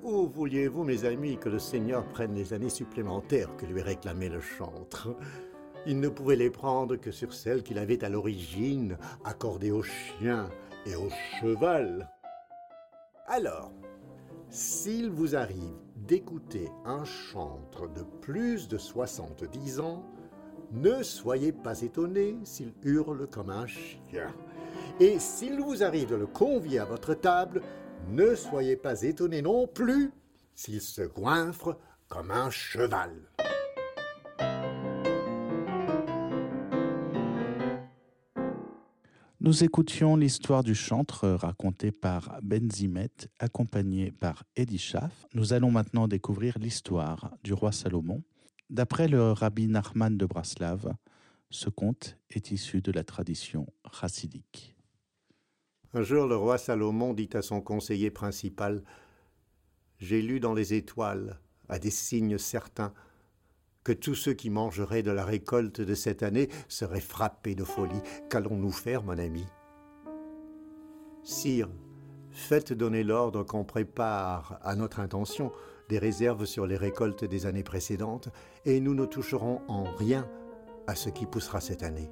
où 0.06 0.28
vouliez-vous, 0.28 0.84
mes 0.84 1.04
amis, 1.04 1.38
que 1.38 1.50
le 1.50 1.58
Seigneur 1.58 2.06
prenne 2.06 2.36
les 2.36 2.54
années 2.54 2.70
supplémentaires 2.70 3.56
que 3.58 3.66
lui 3.66 3.82
réclamait 3.82 4.30
le 4.30 4.40
chantre? 4.40 5.10
Il 5.88 6.00
ne 6.00 6.10
pouvait 6.10 6.36
les 6.36 6.52
prendre 6.52 6.96
que 6.96 7.10
sur 7.12 7.34
celles 7.34 7.64
qu'il 7.64 7.80
avait 7.80 8.04
à 8.04 8.10
l'origine 8.10 8.98
accordées 9.24 9.72
au 9.72 9.82
chien 9.82 10.48
et 10.86 10.96
au 10.96 11.10
cheval. 11.40 12.08
Alors, 13.26 13.72
s'il 14.50 15.10
vous 15.10 15.36
arrive 15.36 15.80
d'écouter 15.96 16.70
un 16.86 17.04
chantre 17.04 17.92
de 17.92 18.04
plus 18.22 18.68
de 18.68 18.78
70 18.78 19.80
ans, 19.80 20.06
ne 20.72 21.02
soyez 21.02 21.52
pas 21.52 21.82
étonné 21.82 22.38
s'il 22.44 22.74
hurle 22.84 23.28
comme 23.28 23.50
un 23.50 23.66
chien. 23.66 24.34
Et 25.00 25.18
s'il 25.18 25.60
vous 25.60 25.84
arrive 25.84 26.10
de 26.10 26.16
le 26.16 26.28
convier 26.28 26.80
à 26.80 26.86
votre 26.86 27.16
table, 27.16 27.62
ne 28.10 28.36
soyez 28.36 28.76
pas 28.76 29.02
étonnés 29.02 29.42
non 29.42 29.68
plus 29.68 30.12
s'il 30.54 30.82
se 30.82 31.02
goinfre 31.02 31.78
comme 32.08 32.32
un 32.32 32.50
cheval. 32.50 33.12
Nous 39.42 39.64
écoutions 39.64 40.16
l'histoire 40.16 40.64
du 40.64 40.74
chantre 40.74 41.30
racontée 41.30 41.92
par 41.92 42.40
Benzimet, 42.42 43.12
accompagné 43.38 44.12
par 44.12 44.44
Eddie 44.56 44.80
Schaff. 44.80 45.28
Nous 45.36 45.54
allons 45.54 45.70
maintenant 45.70 46.08
découvrir 46.08 46.58
l'histoire 46.58 47.32
du 47.44 47.54
roi 47.54 47.72
Salomon. 47.72 48.24
D'après 48.72 49.08
le 49.08 49.32
rabbi 49.32 49.68
Nachman 49.68 50.18
de 50.18 50.26
Braslav, 50.26 50.96
ce 51.52 51.70
conte 51.70 52.18
est 52.32 52.50
issu 52.50 52.82
de 52.82 52.92
la 52.92 53.04
tradition 53.04 53.68
chassidique. 53.94 54.75
Un 55.96 56.02
jour, 56.02 56.28
le 56.28 56.36
roi 56.36 56.58
Salomon 56.58 57.14
dit 57.14 57.30
à 57.36 57.42
son 57.42 57.62
conseiller 57.62 58.12
principal 58.12 58.84
J'ai 59.98 60.22
lu 60.22 60.42
dans 60.42 60.54
les 60.54 60.74
étoiles, 60.74 61.40
à 61.70 61.80
des 61.80 61.90
signes 61.90 62.38
certains, 62.38 62.94
que 63.86 63.94
tous 63.94 64.14
ceux 64.14 64.34
qui 64.34 64.50
mangeraient 64.50 65.04
de 65.04 65.12
la 65.12 65.24
récolte 65.24 65.80
de 65.80 65.96
cette 65.96 66.22
année 66.22 66.50
seraient 66.68 67.00
frappés 67.00 67.56
de 67.56 67.64
folie. 67.64 68.02
Qu'allons-nous 68.30 68.74
faire, 68.74 69.04
mon 69.04 69.18
ami? 69.18 69.46
Sire, 71.24 71.70
faites 72.30 72.74
donner 72.74 73.06
l'ordre 73.06 73.44
qu'on 73.44 73.64
prépare, 73.64 74.60
à 74.64 74.76
notre 74.76 75.00
intention, 75.00 75.54
des 75.88 75.98
réserves 75.98 76.44
sur 76.44 76.68
les 76.68 76.76
récoltes 76.76 77.24
des 77.24 77.46
années 77.46 77.64
précédentes, 77.64 78.28
et 78.66 78.82
nous 78.82 78.96
ne 78.96 79.06
toucherons 79.06 79.62
en 79.70 79.86
rien 79.96 80.28
à 80.88 80.96
ce 80.96 81.08
qui 81.08 81.26
poussera 81.26 81.62
cette 81.62 81.84
année. 81.84 82.12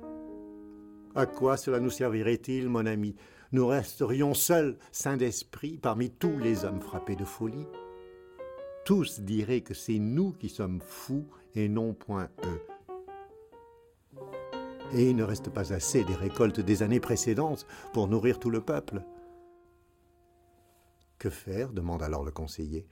À 1.15 1.25
quoi 1.25 1.57
cela 1.57 1.81
nous 1.81 1.89
servirait-il, 1.89 2.69
mon 2.69 2.85
ami? 2.85 3.13
Nous 3.53 3.67
resterions 3.67 4.33
seuls, 4.33 4.77
saints 4.91 5.15
d'esprit, 5.15 5.77
parmi 5.77 6.09
tous 6.09 6.37
les 6.39 6.65
hommes 6.65 6.81
frappés 6.81 7.15
de 7.15 7.23
folie. 7.23 7.67
Tous 8.83 9.21
diraient 9.21 9.61
que 9.61 9.75
c'est 9.75 9.99
nous 9.99 10.33
qui 10.33 10.49
sommes 10.49 10.81
fous 10.81 11.27
et 11.53 11.69
non 11.69 11.93
point 11.93 12.29
eux. 12.45 12.61
Et 14.93 15.09
il 15.09 15.15
ne 15.15 15.23
reste 15.23 15.49
pas 15.49 15.71
assez 15.71 16.03
des 16.03 16.15
récoltes 16.15 16.59
des 16.59 16.81
années 16.81 16.99
précédentes 16.99 17.65
pour 17.93 18.07
nourrir 18.07 18.39
tout 18.39 18.49
le 18.49 18.61
peuple. 18.61 19.03
Que 21.19 21.29
faire? 21.29 21.71
demande 21.71 22.01
alors 22.01 22.25
le 22.25 22.31
conseiller. 22.31 22.87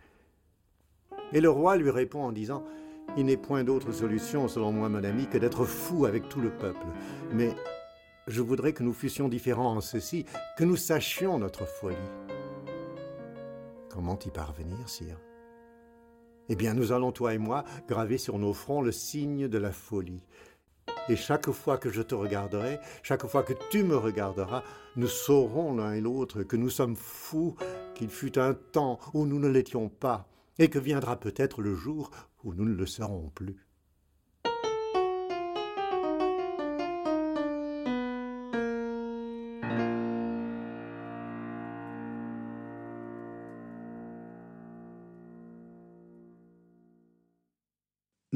Et 1.33 1.41
le 1.41 1.49
roi 1.49 1.75
lui 1.75 1.89
répond 1.89 2.23
en 2.23 2.31
disant 2.31 2.63
Il 3.17 3.25
n'est 3.25 3.35
point 3.35 3.63
d'autre 3.63 3.91
solution, 3.91 4.47
selon 4.47 4.71
moi, 4.71 4.89
mon 4.89 5.03
ami, 5.03 5.27
que 5.27 5.39
d'être 5.39 5.65
fou 5.65 6.05
avec 6.05 6.29
tout 6.29 6.39
le 6.39 6.51
peuple. 6.51 6.85
Mais 7.33 7.55
je 8.27 8.41
voudrais 8.41 8.73
que 8.73 8.83
nous 8.83 8.93
fussions 8.93 9.29
différents 9.29 9.75
en 9.75 9.81
ceci, 9.81 10.25
que 10.57 10.63
nous 10.63 10.75
sachions 10.77 11.39
notre 11.39 11.65
folie. 11.65 11.95
Comment 13.89 14.19
y 14.25 14.29
parvenir, 14.29 14.87
sire? 14.87 15.19
Eh 16.49 16.55
bien, 16.55 16.73
nous 16.73 16.91
allons, 16.91 17.11
toi 17.11 17.33
et 17.33 17.37
moi, 17.37 17.63
graver 17.87 18.17
sur 18.17 18.37
nos 18.37 18.53
fronts 18.53 18.81
le 18.81 18.91
signe 18.91 19.47
de 19.47 19.57
la 19.57 19.71
folie. 19.71 20.23
Et 21.09 21.15
chaque 21.15 21.49
fois 21.51 21.77
que 21.77 21.89
je 21.89 22.01
te 22.01 22.15
regarderai, 22.15 22.79
chaque 23.03 23.25
fois 23.25 23.43
que 23.43 23.53
tu 23.69 23.83
me 23.83 23.95
regarderas, 23.95 24.63
nous 24.95 25.07
saurons 25.07 25.75
l'un 25.75 25.93
et 25.93 26.01
l'autre 26.01 26.43
que 26.43 26.57
nous 26.57 26.69
sommes 26.69 26.95
fous, 26.95 27.55
qu'il 27.95 28.09
fut 28.09 28.37
un 28.37 28.53
temps 28.53 28.99
où 29.13 29.25
nous 29.25 29.39
ne 29.39 29.47
l'étions 29.47 29.89
pas, 29.89 30.27
et 30.59 30.69
que 30.69 30.79
viendra 30.79 31.19
peut-être 31.19 31.61
le 31.61 31.73
jour 31.73 32.11
où 32.43 32.53
nous 32.53 32.65
ne 32.65 32.75
le 32.75 32.85
serons 32.85 33.29
plus. 33.29 33.57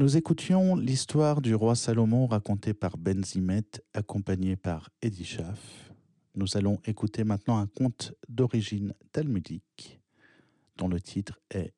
Nous 0.06 0.16
écoutions 0.16 0.76
l'histoire 0.76 1.40
du 1.42 1.56
roi 1.56 1.74
Salomon 1.74 2.28
racontée 2.28 2.74
par 2.74 2.96
Benzimet, 2.96 3.64
accompagné 3.92 4.54
par 4.54 4.88
Eddie 5.02 5.24
Schaff. 5.24 5.90
Nous 6.36 6.56
allons 6.56 6.78
écouter 6.84 7.24
maintenant 7.24 7.58
un 7.58 7.66
conte 7.66 8.14
d'origine 8.28 8.94
talmudique 9.10 10.00
dont 10.76 10.86
le 10.86 11.00
titre 11.00 11.40
est 11.50 11.74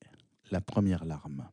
La 0.50 0.60
première 0.60 1.06
larme. 1.06 1.48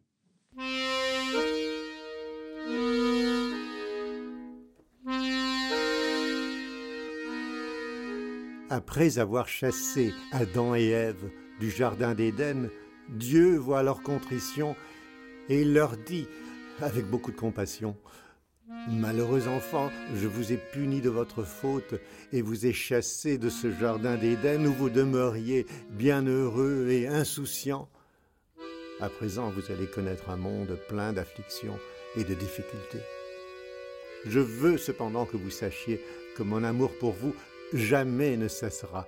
Après 8.69 9.17
avoir 9.17 9.47
chassé 9.47 10.13
Adam 10.33 10.75
et 10.75 10.89
Ève 10.89 11.31
du 11.61 11.71
jardin 11.71 12.13
d'Éden, 12.15 12.69
Dieu 13.07 13.55
voit 13.55 13.81
leur 13.81 14.01
contrition 14.03 14.75
et 15.47 15.61
il 15.61 15.73
leur 15.73 15.95
dit 15.95 16.27
avec 16.81 17.05
beaucoup 17.05 17.31
de 17.31 17.37
compassion. 17.37 17.95
Malheureux 18.89 19.47
enfants, 19.47 19.91
je 20.15 20.27
vous 20.27 20.51
ai 20.51 20.57
puni 20.57 20.99
de 20.99 21.09
votre 21.09 21.43
faute 21.43 21.95
et 22.33 22.41
vous 22.41 22.65
ai 22.65 22.73
chassé 22.73 23.37
de 23.37 23.49
ce 23.49 23.71
jardin 23.71 24.15
d'Éden 24.15 24.65
où 24.65 24.73
vous 24.73 24.89
demeuriez 24.89 25.67
bien 25.91 26.25
heureux 26.25 26.87
et 26.89 27.07
insouciants. 27.07 27.87
À 28.99 29.09
présent, 29.09 29.51
vous 29.51 29.71
allez 29.71 29.87
connaître 29.87 30.29
un 30.29 30.37
monde 30.37 30.79
plein 30.87 31.13
d'afflictions 31.13 31.77
et 32.15 32.23
de 32.23 32.33
difficultés. 32.33 33.03
Je 34.25 34.39
veux 34.39 34.77
cependant 34.77 35.25
que 35.25 35.37
vous 35.37 35.51
sachiez 35.51 36.01
que 36.35 36.43
mon 36.43 36.63
amour 36.63 36.91
pour 36.97 37.11
vous 37.11 37.35
jamais 37.73 38.35
ne 38.37 38.47
cessera. 38.47 39.07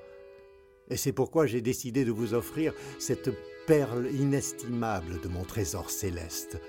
Et 0.90 0.98
c'est 0.98 1.14
pourquoi 1.14 1.48
j'ai 1.48 1.62
décidé 1.62 2.06
de 2.06 2.12
vous 2.12 2.34
offrir 2.34 2.74
cette 3.00 3.32
perle 3.66 4.08
inestimable 4.14 5.20
de 5.22 5.28
mon 5.28 5.44
trésor 5.44 5.90
céleste. 5.90 6.60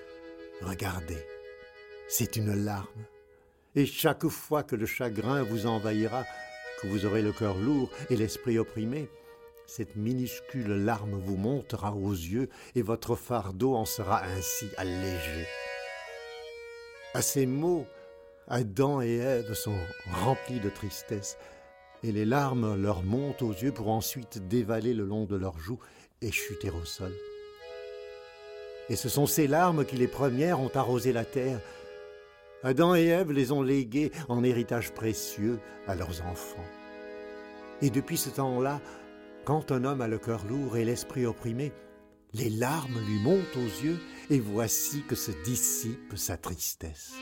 Regardez, 0.62 1.24
c'est 2.08 2.36
une 2.36 2.64
larme. 2.64 3.04
Et 3.76 3.86
chaque 3.86 4.26
fois 4.26 4.62
que 4.64 4.74
le 4.74 4.86
chagrin 4.86 5.42
vous 5.42 5.66
envahira, 5.66 6.24
que 6.80 6.88
vous 6.88 7.06
aurez 7.06 7.22
le 7.22 7.32
cœur 7.32 7.56
lourd 7.58 7.90
et 8.10 8.16
l'esprit 8.16 8.58
opprimé, 8.58 9.08
cette 9.66 9.96
minuscule 9.96 10.84
larme 10.84 11.20
vous 11.20 11.36
montera 11.36 11.94
aux 11.94 12.12
yeux 12.12 12.48
et 12.74 12.82
votre 12.82 13.14
fardeau 13.14 13.76
en 13.76 13.84
sera 13.84 14.24
ainsi 14.24 14.68
allégé. 14.76 15.46
À 17.14 17.22
ces 17.22 17.46
mots, 17.46 17.86
Adam 18.48 19.00
et 19.00 19.16
Ève 19.16 19.54
sont 19.54 19.78
remplis 20.10 20.60
de 20.60 20.70
tristesse, 20.70 21.36
et 22.02 22.12
les 22.12 22.24
larmes 22.24 22.80
leur 22.80 23.02
montent 23.02 23.42
aux 23.42 23.52
yeux 23.52 23.72
pour 23.72 23.90
ensuite 23.90 24.48
dévaler 24.48 24.94
le 24.94 25.04
long 25.04 25.24
de 25.24 25.36
leurs 25.36 25.58
joues 25.58 25.80
et 26.22 26.32
chuter 26.32 26.70
au 26.70 26.84
sol. 26.84 27.12
Et 28.90 28.96
ce 28.96 29.08
sont 29.08 29.26
ces 29.26 29.46
larmes 29.46 29.84
qui 29.84 29.96
les 29.96 30.08
premières 30.08 30.60
ont 30.60 30.70
arrosé 30.74 31.12
la 31.12 31.24
terre. 31.24 31.60
Adam 32.62 32.94
et 32.94 33.06
Ève 33.06 33.32
les 33.32 33.52
ont 33.52 33.62
léguées 33.62 34.10
en 34.28 34.42
héritage 34.42 34.92
précieux 34.92 35.60
à 35.86 35.94
leurs 35.94 36.22
enfants. 36.26 36.64
Et 37.82 37.90
depuis 37.90 38.16
ce 38.16 38.30
temps-là, 38.30 38.80
quand 39.44 39.70
un 39.70 39.84
homme 39.84 40.00
a 40.00 40.08
le 40.08 40.18
cœur 40.18 40.44
lourd 40.46 40.76
et 40.76 40.84
l'esprit 40.84 41.26
opprimé, 41.26 41.72
les 42.34 42.50
larmes 42.50 42.98
lui 43.06 43.18
montent 43.20 43.56
aux 43.56 43.84
yeux 43.84 43.98
et 44.30 44.40
voici 44.40 45.02
que 45.08 45.14
se 45.14 45.30
dissipe 45.44 46.16
sa 46.16 46.36
tristesse. 46.36 47.12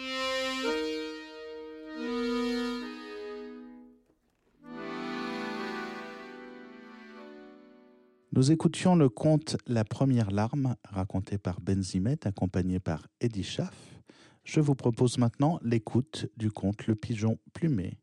Nous 8.36 8.52
écoutions 8.52 8.96
le 8.96 9.08
conte 9.08 9.56
La 9.66 9.82
première 9.82 10.30
larme, 10.30 10.76
raconté 10.84 11.38
par 11.38 11.58
Benzimet, 11.62 12.26
accompagné 12.26 12.78
par 12.78 13.08
Eddie 13.18 13.42
Schaff. 13.42 13.98
Je 14.44 14.60
vous 14.60 14.74
propose 14.74 15.16
maintenant 15.16 15.58
l'écoute 15.62 16.26
du 16.36 16.50
conte 16.50 16.86
Le 16.86 16.96
pigeon 16.96 17.38
plumé. 17.54 17.98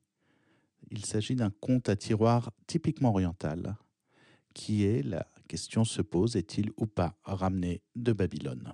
Il 0.90 1.06
s'agit 1.06 1.36
d'un 1.36 1.52
conte 1.52 1.88
à 1.88 1.96
tiroir 1.96 2.50
typiquement 2.66 3.10
oriental, 3.10 3.76
qui 4.56 4.86
est, 4.86 5.04
la 5.04 5.28
question 5.48 5.86
se 5.86 6.02
pose, 6.02 6.36
est-il 6.36 6.72
ou 6.78 6.88
pas 6.88 7.16
ramené 7.26 7.84
de 7.96 8.12
Babylone? 8.12 8.74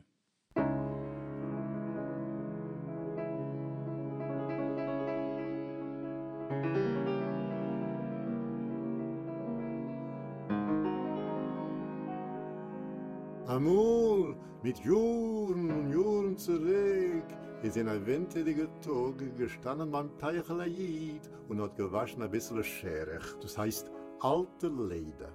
Amor, 13.60 14.38
mit 14.64 14.80
Juren 14.86 15.70
und 15.70 15.92
Juren 15.92 16.38
zurück, 16.38 17.26
ist 17.62 17.76
in 17.76 17.90
ein 17.90 18.06
winterliger 18.06 18.70
Tag 18.80 19.36
gestanden 19.36 19.92
beim 19.92 20.18
Teichelajid 20.18 21.30
und 21.50 21.60
hat 21.60 21.76
gewaschen 21.76 22.22
ein 22.22 22.32
bisschen 22.32 22.64
Scherech, 22.64 23.36
das 23.42 23.58
heißt 23.58 23.92
alte 24.22 24.70
Leder. 24.70 25.34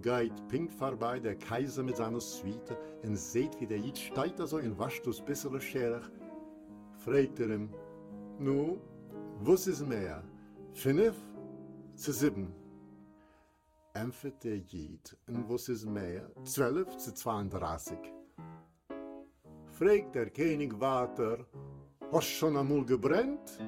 Geht 0.00 0.46
pinkt 0.46 0.72
vorbei 0.72 1.18
der 1.18 1.34
Kaiser 1.34 1.82
mit 1.82 1.96
seiner 1.96 2.20
Suite 2.20 2.78
und 3.02 3.16
seht, 3.16 3.60
wie 3.60 3.66
der 3.66 3.78
Jid 3.78 3.98
steigt 3.98 4.38
da 4.38 4.46
so 4.46 4.58
und 4.58 4.78
wascht 4.78 5.04
das 5.04 5.20
bisschen 5.20 5.60
Scherech. 5.60 6.08
Fragt 6.98 7.40
er 7.40 7.50
ihm, 7.50 7.70
nu, 8.38 8.78
was 9.40 9.66
ist 9.66 9.84
mehr? 9.84 10.22
Fünf 10.74 11.16
zu 11.96 12.12
sieben? 12.12 12.59
Empfet 13.92 14.44
der 14.44 14.58
Jid, 14.58 15.16
und 15.26 15.48
was 15.50 15.68
ist 15.68 15.84
mehr? 15.84 16.30
Zwölf 16.44 16.96
zu 16.96 17.12
32. 17.12 17.98
Fragt 19.66 20.14
der 20.14 20.30
König 20.30 20.78
weiter, 20.78 21.44
hast 22.12 22.28
schon 22.28 22.56
einmal 22.56 22.84
gebrennt? 22.84 23.58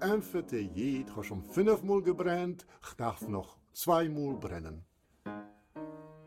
Empfet 0.00 0.52
der 0.52 0.62
Jid, 0.62 1.14
hast 1.14 1.26
schon 1.26 1.42
fünfmal 1.42 2.00
gebrennt, 2.00 2.66
ich 2.82 2.94
darf 2.94 3.28
noch 3.28 3.58
zweimal 3.74 4.36
brennen. 4.36 4.86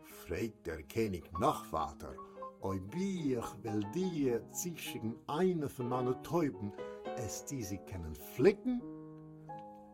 Fragt 0.04 0.68
der 0.68 0.84
König 0.84 1.32
noch 1.36 1.72
weiter, 1.72 2.14
oi 2.60 2.78
Bier 2.78 3.42
will 3.62 3.82
die 3.92 4.38
zwischen 4.52 5.16
eine 5.26 5.68
von 5.68 5.88
meinen 5.88 6.22
Täuben, 6.22 6.72
es 7.16 7.44
die 7.44 7.64
sie 7.64 7.78
können 7.78 8.14
flicken? 8.14 8.80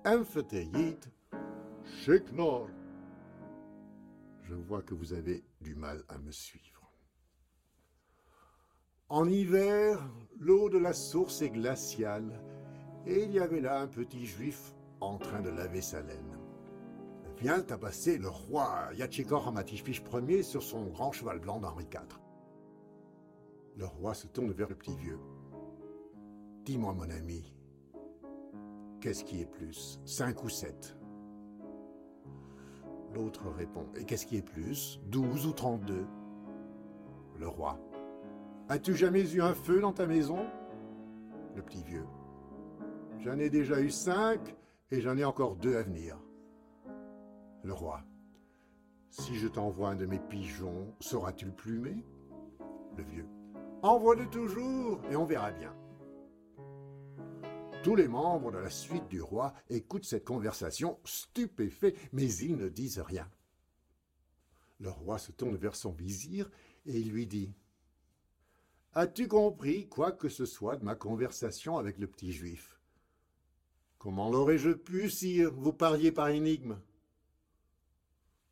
Empfet 0.02 0.52
der 0.52 0.64
Jid, 0.64 1.10
Schick 1.84 2.32
Nord. 2.32 2.70
Je 4.42 4.54
vois 4.54 4.82
que 4.82 4.94
vous 4.94 5.12
avez 5.12 5.44
du 5.60 5.74
mal 5.74 6.02
à 6.08 6.18
me 6.18 6.30
suivre. 6.30 6.90
En 9.08 9.28
hiver, 9.28 10.02
l'eau 10.38 10.70
de 10.70 10.78
la 10.78 10.94
source 10.94 11.42
est 11.42 11.50
glaciale, 11.50 12.42
et 13.06 13.24
il 13.24 13.32
y 13.32 13.38
avait 13.38 13.60
là 13.60 13.80
un 13.80 13.86
petit 13.86 14.24
juif 14.24 14.74
en 15.00 15.18
train 15.18 15.42
de 15.42 15.50
laver 15.50 15.82
sa 15.82 16.02
laine. 16.02 16.38
Vient 17.38 17.60
tabasser 17.60 18.16
le 18.16 18.28
roi 18.28 18.88
Yachikor 18.94 19.46
Hamatishpich 19.48 20.02
Ier 20.28 20.42
sur 20.42 20.62
son 20.62 20.86
grand 20.86 21.12
cheval 21.12 21.38
blanc 21.38 21.60
d'Henri 21.60 21.84
IV. 21.84 22.18
Le 23.76 23.86
roi 23.86 24.14
se 24.14 24.26
tourne 24.26 24.52
vers 24.52 24.68
le 24.68 24.76
petit 24.76 24.96
vieux. 24.96 25.18
Dis-moi, 26.64 26.94
mon 26.94 27.10
ami, 27.10 27.52
qu'est-ce 29.00 29.24
qui 29.24 29.42
est 29.42 29.50
plus, 29.50 30.00
cinq 30.06 30.44
ou 30.44 30.48
sept? 30.48 30.96
L'autre 33.14 33.48
répond 33.56 33.86
Et 33.96 34.04
qu'est-ce 34.04 34.26
qui 34.26 34.36
est 34.36 34.42
plus 34.42 35.00
Douze 35.06 35.46
ou 35.46 35.52
trente-deux? 35.52 36.06
Le 37.38 37.48
roi. 37.48 37.78
As-tu 38.68 38.94
jamais 38.94 39.32
eu 39.34 39.42
un 39.42 39.54
feu 39.54 39.80
dans 39.80 39.92
ta 39.92 40.06
maison? 40.06 40.46
Le 41.54 41.62
petit 41.62 41.84
vieux. 41.84 42.06
J'en 43.18 43.38
ai 43.38 43.50
déjà 43.50 43.80
eu 43.80 43.90
cinq 43.90 44.56
et 44.90 45.00
j'en 45.00 45.16
ai 45.16 45.24
encore 45.24 45.56
deux 45.56 45.76
à 45.76 45.82
venir. 45.82 46.18
Le 47.62 47.72
roi. 47.72 48.02
Si 49.10 49.36
je 49.36 49.46
t'envoie 49.46 49.90
un 49.90 49.96
de 49.96 50.06
mes 50.06 50.18
pigeons, 50.18 50.92
sauras-tu 50.98 51.46
le 51.46 51.52
plumer 51.52 52.04
Le 52.96 53.04
vieux. 53.04 53.28
Envoie-le 53.82 54.26
toujours 54.26 55.00
et 55.10 55.16
on 55.16 55.24
verra 55.24 55.52
bien. 55.52 55.72
Tous 57.84 57.96
les 57.96 58.08
membres 58.08 58.50
de 58.50 58.56
la 58.56 58.70
suite 58.70 59.08
du 59.08 59.20
roi 59.20 59.52
écoutent 59.68 60.06
cette 60.06 60.24
conversation 60.24 60.98
stupéfaits, 61.04 61.94
mais 62.14 62.34
ils 62.36 62.56
ne 62.56 62.70
disent 62.70 63.00
rien. 63.00 63.30
Le 64.80 64.88
roi 64.88 65.18
se 65.18 65.32
tourne 65.32 65.56
vers 65.56 65.76
son 65.76 65.92
vizir 65.92 66.50
et 66.86 66.98
il 66.98 67.10
lui 67.10 67.26
dit 67.26 67.52
As-tu 68.94 69.28
compris 69.28 69.86
quoi 69.86 70.12
que 70.12 70.30
ce 70.30 70.46
soit 70.46 70.76
de 70.76 70.84
ma 70.84 70.94
conversation 70.94 71.76
avec 71.76 71.98
le 71.98 72.06
petit 72.06 72.32
juif? 72.32 72.80
Comment 73.98 74.30
l'aurais-je 74.30 74.70
pu, 74.70 75.10
sire 75.10 75.52
Vous 75.52 75.74
parliez 75.74 76.10
par 76.10 76.28
énigme? 76.28 76.80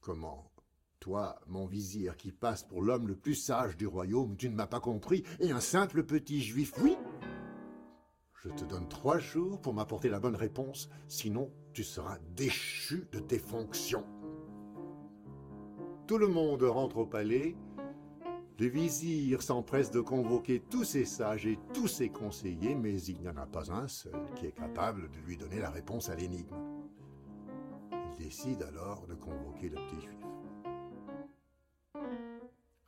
Comment 0.03 0.53
Toi, 1.01 1.40
mon 1.47 1.64
vizir, 1.64 2.18
qui 2.18 2.33
passe 2.33 2.64
pour 2.64 2.83
l'homme 2.83 3.09
le 3.09 3.16
plus 3.16 3.37
sage 3.37 3.79
du 3.79 3.87
royaume, 3.87 4.37
tu 4.37 4.51
ne 4.51 4.55
m'as 4.55 4.66
pas 4.66 4.81
compris, 4.81 5.25
et 5.40 5.53
un 5.53 5.61
simple 5.61 6.05
petit 6.05 6.42
juif, 6.42 6.75
oui 6.83 6.99
je 8.44 8.48
te 8.50 8.64
donne 8.64 8.88
trois 8.88 9.18
jours 9.18 9.61
pour 9.61 9.72
m'apporter 9.72 10.09
la 10.09 10.18
bonne 10.18 10.35
réponse, 10.35 10.88
sinon 11.07 11.50
tu 11.72 11.85
seras 11.85 12.18
déchu 12.35 13.07
de 13.12 13.20
tes 13.20 13.38
fonctions. 13.38 14.05
Tout 16.07 16.18
le 16.18 16.26
monde 16.28 16.62
rentre 16.62 16.98
au 16.98 17.07
palais. 17.07 17.57
Le 18.59 18.66
vizir 18.66 19.42
s'empresse 19.42 19.90
de 19.90 20.00
convoquer 20.00 20.61
tous 20.61 20.85
ses 20.85 21.05
sages 21.05 21.46
et 21.46 21.59
tous 21.72 21.88
ses 21.88 22.11
conseillers, 22.11 22.74
mais 22.74 23.00
il 23.02 23.20
n'y 23.20 23.28
en 23.28 23.37
a 23.37 23.46
pas 23.46 23.72
un 23.72 23.88
seul 23.88 24.24
qui 24.37 24.46
est 24.46 24.52
capable 24.52 25.11
de 25.11 25.18
lui 25.26 25.37
donner 25.37 25.59
la 25.59 25.70
réponse 25.70 26.09
à 26.09 26.14
l'énigme. 26.14 26.55
Il 27.92 28.24
décide 28.24 28.62
alors 28.62 29.07
de 29.07 29.14
convoquer 29.14 29.68
le 29.68 29.76
petit 29.76 30.00
juif. 30.00 30.18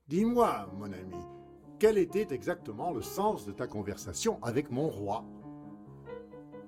Dis-moi, 0.07 0.69
mon 0.77 0.93
ami, 0.93 1.25
quel 1.79 1.99
était 1.99 2.33
exactement 2.33 2.93
le 2.93 3.03
sens 3.03 3.47
de 3.47 3.53
ta 3.53 3.67
conversation 3.67 4.41
avec 4.43 4.71
mon 4.71 4.89
roi? 4.89 5.25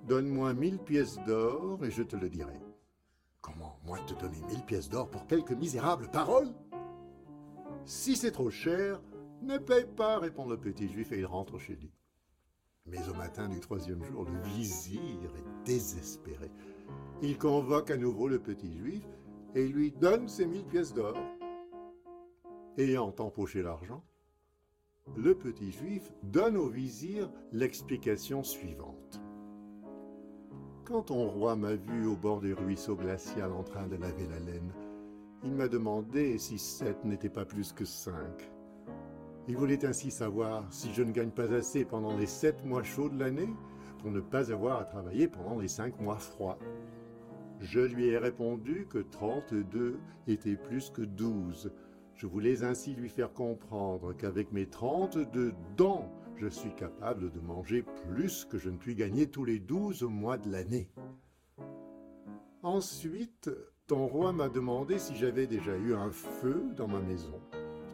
Donne-moi 0.07 0.55
mille 0.55 0.79
pièces 0.79 1.19
d'or 1.27 1.85
et 1.85 1.90
je 1.90 2.05
te 2.05 2.14
le 2.14 2.29
dirai. 2.29 2.61
Comment, 3.40 3.81
moi, 3.85 3.99
te 4.07 4.14
donner 4.14 4.40
mille 4.49 4.64
pièces 4.64 4.88
d'or 4.88 5.11
pour 5.11 5.27
quelques 5.27 5.53
misérables 5.53 6.09
paroles 6.11 6.53
Si 7.85 8.14
c'est 8.14 8.31
trop 8.31 8.51
cher, 8.51 9.01
ne 9.42 9.59
paye 9.59 9.87
pas, 9.97 10.19
répond 10.19 10.49
le 10.49 10.59
petit 10.59 10.88
juif 10.88 11.11
et 11.11 11.19
il 11.19 11.27
rentre 11.27 11.59
chez 11.59 11.75
lui. 11.75 11.90
Mais 12.87 13.09
au 13.09 13.14
matin 13.14 13.49
du 13.49 13.59
troisième 13.59 14.05
jour, 14.05 14.25
le 14.25 14.40
vizir 14.51 15.01
est 15.37 15.66
désespéré. 15.66 16.53
Il 17.21 17.37
convoque 17.37 17.90
à 17.90 17.97
nouveau 17.97 18.29
le 18.29 18.38
petit 18.38 18.77
juif 18.79 19.05
et 19.57 19.66
lui 19.66 19.90
donne 19.90 20.29
ses 20.29 20.47
mille 20.47 20.66
pièces 20.66 20.95
d'or. 20.95 21.16
Ayant 22.79 23.12
empoché 23.19 23.62
l'argent, 23.62 24.05
le 25.16 25.35
petit 25.35 25.73
juif 25.73 26.12
donne 26.23 26.57
au 26.57 26.69
vizir 26.69 27.29
l'explication 27.51 28.45
suivante. 28.45 29.21
Quand 30.87 31.03
ton 31.03 31.29
roi 31.29 31.57
m'a 31.57 31.75
vu 31.75 32.07
au 32.07 32.14
bord 32.14 32.40
du 32.40 32.55
ruisseau 32.55 32.94
glacial 32.94 33.51
en 33.51 33.64
train 33.64 33.88
de 33.88 33.96
laver 33.96 34.29
la 34.29 34.38
laine, 34.38 34.72
il 35.42 35.53
m'a 35.53 35.66
demandé 35.66 36.38
si 36.38 36.59
sept 36.59 37.05
n'était 37.05 37.29
pas 37.29 37.44
plus 37.44 37.72
que 37.72 37.85
cinq. 37.85 38.53
Il 39.49 39.57
voulait 39.57 39.85
ainsi 39.85 40.12
savoir 40.12 40.64
si 40.72 40.94
je 40.94 41.03
ne 41.03 41.11
gagne 41.11 41.33
pas 41.33 41.53
assez 41.53 41.85
pendant 41.85 42.16
les 42.16 42.27
sept 42.27 42.64
mois 42.64 42.85
chauds 42.85 43.09
de 43.09 43.18
l'année 43.18 43.49
pour 43.99 44.12
ne 44.12 44.20
pas 44.20 44.53
avoir 44.53 44.79
à 44.79 44.85
travailler 44.85 45.27
pendant 45.27 45.59
les 45.59 45.66
cinq 45.66 45.99
mois 45.99 46.18
froids. 46.18 46.59
Je 47.59 47.81
lui 47.81 48.07
ai 48.07 48.18
répondu 48.18 48.87
que 48.88 48.99
trente-deux 48.99 49.99
était 50.29 50.55
plus 50.55 50.90
que 50.90 51.03
douze. 51.03 51.72
Je 52.14 52.29
voulais 52.29 52.62
ainsi 52.62 52.94
lui 52.94 53.09
faire 53.09 53.33
comprendre 53.33 54.12
qu'avec 54.12 54.53
mes 54.53 54.66
trente-deux 54.66 55.53
dents 55.77 56.12
je 56.38 56.49
suis 56.49 56.75
capable 56.75 57.31
de 57.31 57.40
manger 57.40 57.83
plus 57.83 58.44
que 58.44 58.59
je 58.59 58.70
ne 58.70 58.77
puis 58.77 58.94
gagner 58.94 59.27
tous 59.29 59.44
les 59.44 59.59
douze 59.59 60.03
mois 60.03 60.38
de 60.38 60.51
l'année. 60.51 60.90
Ensuite, 62.62 63.51
ton 63.87 64.07
roi 64.07 64.33
m'a 64.33 64.49
demandé 64.49 64.99
si 64.99 65.14
j'avais 65.14 65.46
déjà 65.46 65.77
eu 65.77 65.94
un 65.94 66.11
feu 66.11 66.64
dans 66.77 66.88
ma 66.88 67.01
maison. 67.01 67.40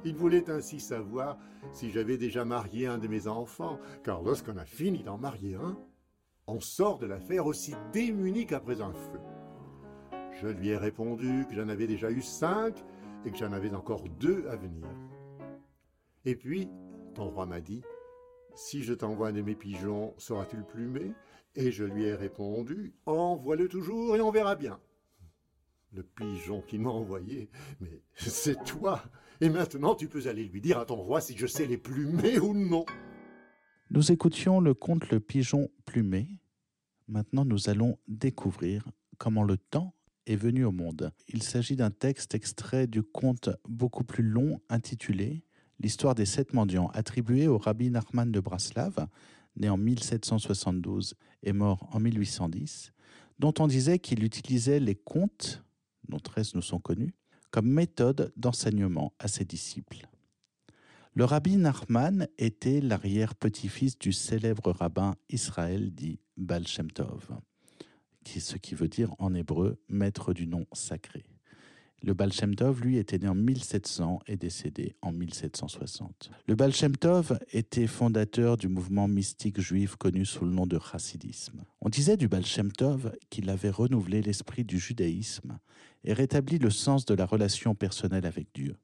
Il 0.04 0.16
voulait 0.16 0.50
ainsi 0.50 0.80
savoir 0.80 1.38
si 1.72 1.90
j'avais 1.90 2.16
déjà 2.16 2.44
marié 2.44 2.86
un 2.86 2.98
de 2.98 3.06
mes 3.06 3.28
enfants, 3.28 3.78
car 4.02 4.22
lorsqu'on 4.22 4.56
a 4.56 4.64
fini 4.64 5.02
d'en 5.02 5.18
marier 5.18 5.54
un, 5.54 5.78
on 6.46 6.58
sort 6.58 6.98
de 6.98 7.06
l'affaire 7.06 7.46
aussi 7.46 7.74
démuni 7.92 8.46
qu'après 8.46 8.80
un 8.80 8.92
feu. 8.92 9.20
Je 10.40 10.48
lui 10.48 10.70
ai 10.70 10.76
répondu 10.76 11.46
que 11.48 11.54
j'en 11.54 11.68
avais 11.68 11.86
déjà 11.86 12.10
eu 12.10 12.22
cinq 12.22 12.82
et 13.24 13.30
que 13.30 13.36
j'en 13.36 13.52
avais 13.52 13.72
encore 13.74 14.02
deux 14.18 14.46
à 14.48 14.56
venir. 14.56 14.88
Et 16.24 16.34
puis, 16.34 16.68
ton 17.14 17.28
roi 17.28 17.46
m'a 17.46 17.60
dit, 17.60 17.82
si 18.54 18.82
je 18.82 18.94
t'envoie 18.94 19.28
un 19.28 19.32
de 19.32 19.42
mes 19.42 19.54
pigeons, 19.54 20.14
seras-tu 20.18 20.56
le 20.56 20.64
plumé 20.64 21.12
Et 21.54 21.72
je 21.72 21.84
lui 21.84 22.04
ai 22.04 22.14
répondu, 22.14 22.94
envoie-le 23.06 23.68
toujours 23.68 24.16
et 24.16 24.20
on 24.20 24.30
verra 24.30 24.56
bien. 24.56 24.78
Le 25.92 26.02
pigeon 26.02 26.62
qui 26.62 26.78
m'a 26.78 26.90
envoyé, 26.90 27.50
mais 27.80 28.02
c'est 28.14 28.62
toi. 28.64 29.02
Et 29.40 29.50
maintenant 29.50 29.94
tu 29.94 30.08
peux 30.08 30.28
aller 30.28 30.44
lui 30.44 30.60
dire 30.60 30.78
à 30.78 30.86
ton 30.86 30.96
roi 30.96 31.20
si 31.20 31.36
je 31.36 31.46
sais 31.46 31.66
les 31.66 31.78
plumer 31.78 32.38
ou 32.38 32.54
non. 32.54 32.84
Nous 33.90 34.10
écoutions 34.10 34.60
le 34.60 34.72
conte 34.72 35.10
Le 35.10 35.20
pigeon 35.20 35.70
plumé. 35.84 36.40
Maintenant 37.08 37.44
nous 37.44 37.68
allons 37.68 37.98
découvrir 38.08 38.88
comment 39.18 39.42
le 39.42 39.58
temps 39.58 39.94
est 40.26 40.36
venu 40.36 40.64
au 40.64 40.72
monde. 40.72 41.12
Il 41.28 41.42
s'agit 41.42 41.76
d'un 41.76 41.90
texte 41.90 42.34
extrait 42.34 42.86
du 42.86 43.02
conte 43.02 43.50
beaucoup 43.68 44.04
plus 44.04 44.22
long 44.22 44.60
intitulé 44.68 45.44
L'histoire 45.82 46.14
des 46.14 46.26
sept 46.26 46.52
mendiants, 46.52 46.88
attribué 46.94 47.48
au 47.48 47.58
rabbi 47.58 47.90
Nachman 47.90 48.30
de 48.30 48.40
Braslav, 48.40 49.06
né 49.56 49.68
en 49.68 49.76
1772 49.76 51.14
et 51.42 51.52
mort 51.52 51.88
en 51.92 52.00
1810, 52.00 52.92
dont 53.38 53.52
on 53.58 53.66
disait 53.66 53.98
qu'il 53.98 54.24
utilisait 54.24 54.80
les 54.80 54.94
contes, 54.94 55.64
dont 56.08 56.20
13 56.20 56.54
nous 56.54 56.62
sont 56.62 56.78
connus, 56.78 57.14
comme 57.50 57.68
méthode 57.68 58.32
d'enseignement 58.36 59.12
à 59.18 59.28
ses 59.28 59.44
disciples. 59.44 60.08
Le 61.14 61.24
rabbi 61.24 61.56
Nachman 61.56 62.28
était 62.38 62.80
l'arrière-petit-fils 62.80 63.98
du 63.98 64.12
célèbre 64.12 64.70
rabbin 64.70 65.16
Israël 65.28 65.92
dit 65.92 66.20
Baal 66.38 66.66
Shem 66.66 66.90
Tov 66.90 67.28
ce 68.40 68.56
qui 68.56 68.74
veut 68.74 68.88
dire 68.88 69.14
en 69.18 69.34
hébreu 69.34 69.80
maître 69.88 70.32
du 70.32 70.46
nom 70.46 70.66
sacré. 70.72 71.24
Le 72.04 72.14
Baal 72.14 72.32
Tov, 72.32 72.82
lui, 72.82 72.96
était 72.96 73.18
né 73.18 73.28
en 73.28 73.34
1700 73.34 74.20
et 74.26 74.36
décédé 74.36 74.96
en 75.02 75.12
1760. 75.12 76.30
Le 76.48 76.54
Baal 76.56 76.72
Tov 76.72 77.38
était 77.52 77.86
fondateur 77.86 78.56
du 78.56 78.66
mouvement 78.66 79.06
mystique 79.06 79.60
juif 79.60 79.94
connu 79.94 80.24
sous 80.24 80.44
le 80.44 80.50
nom 80.50 80.66
de 80.66 80.80
chassidisme. 80.80 81.64
On 81.80 81.88
disait 81.88 82.16
du 82.16 82.26
Baal 82.26 82.44
Tov 82.76 83.12
qu'il 83.30 83.48
avait 83.50 83.70
renouvelé 83.70 84.20
l'esprit 84.20 84.64
du 84.64 84.80
judaïsme 84.80 85.58
et 86.02 86.12
rétabli 86.12 86.58
le 86.58 86.70
sens 86.70 87.04
de 87.04 87.14
la 87.14 87.24
relation 87.24 87.76
personnelle 87.76 88.26
avec 88.26 88.48
Dieu. 88.52 88.76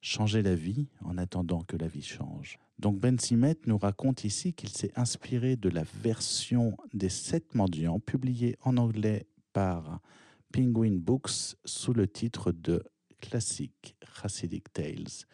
Changer 0.00 0.42
la 0.42 0.54
vie 0.54 0.86
en 1.04 1.18
attendant 1.18 1.62
que 1.62 1.76
la 1.76 1.88
vie 1.88 2.02
change. 2.02 2.60
Donc 2.78 3.00
Ben 3.00 3.18
Simet 3.18 3.56
nous 3.66 3.78
raconte 3.78 4.22
ici 4.22 4.54
qu'il 4.54 4.68
s'est 4.68 4.92
inspiré 4.94 5.56
de 5.56 5.68
la 5.68 5.82
version 6.04 6.76
des 6.94 7.08
Sept 7.08 7.56
Mendiants 7.56 7.98
publiée 7.98 8.56
en 8.62 8.76
anglais 8.76 9.26
par 9.52 10.00
Penguin 10.52 10.96
Books 10.98 11.56
sous 11.64 11.92
le 11.92 12.06
titre 12.06 12.52
de 12.52 12.82
Classic 13.20 13.96
Hasidic 14.22 14.72
Tales 14.72 15.26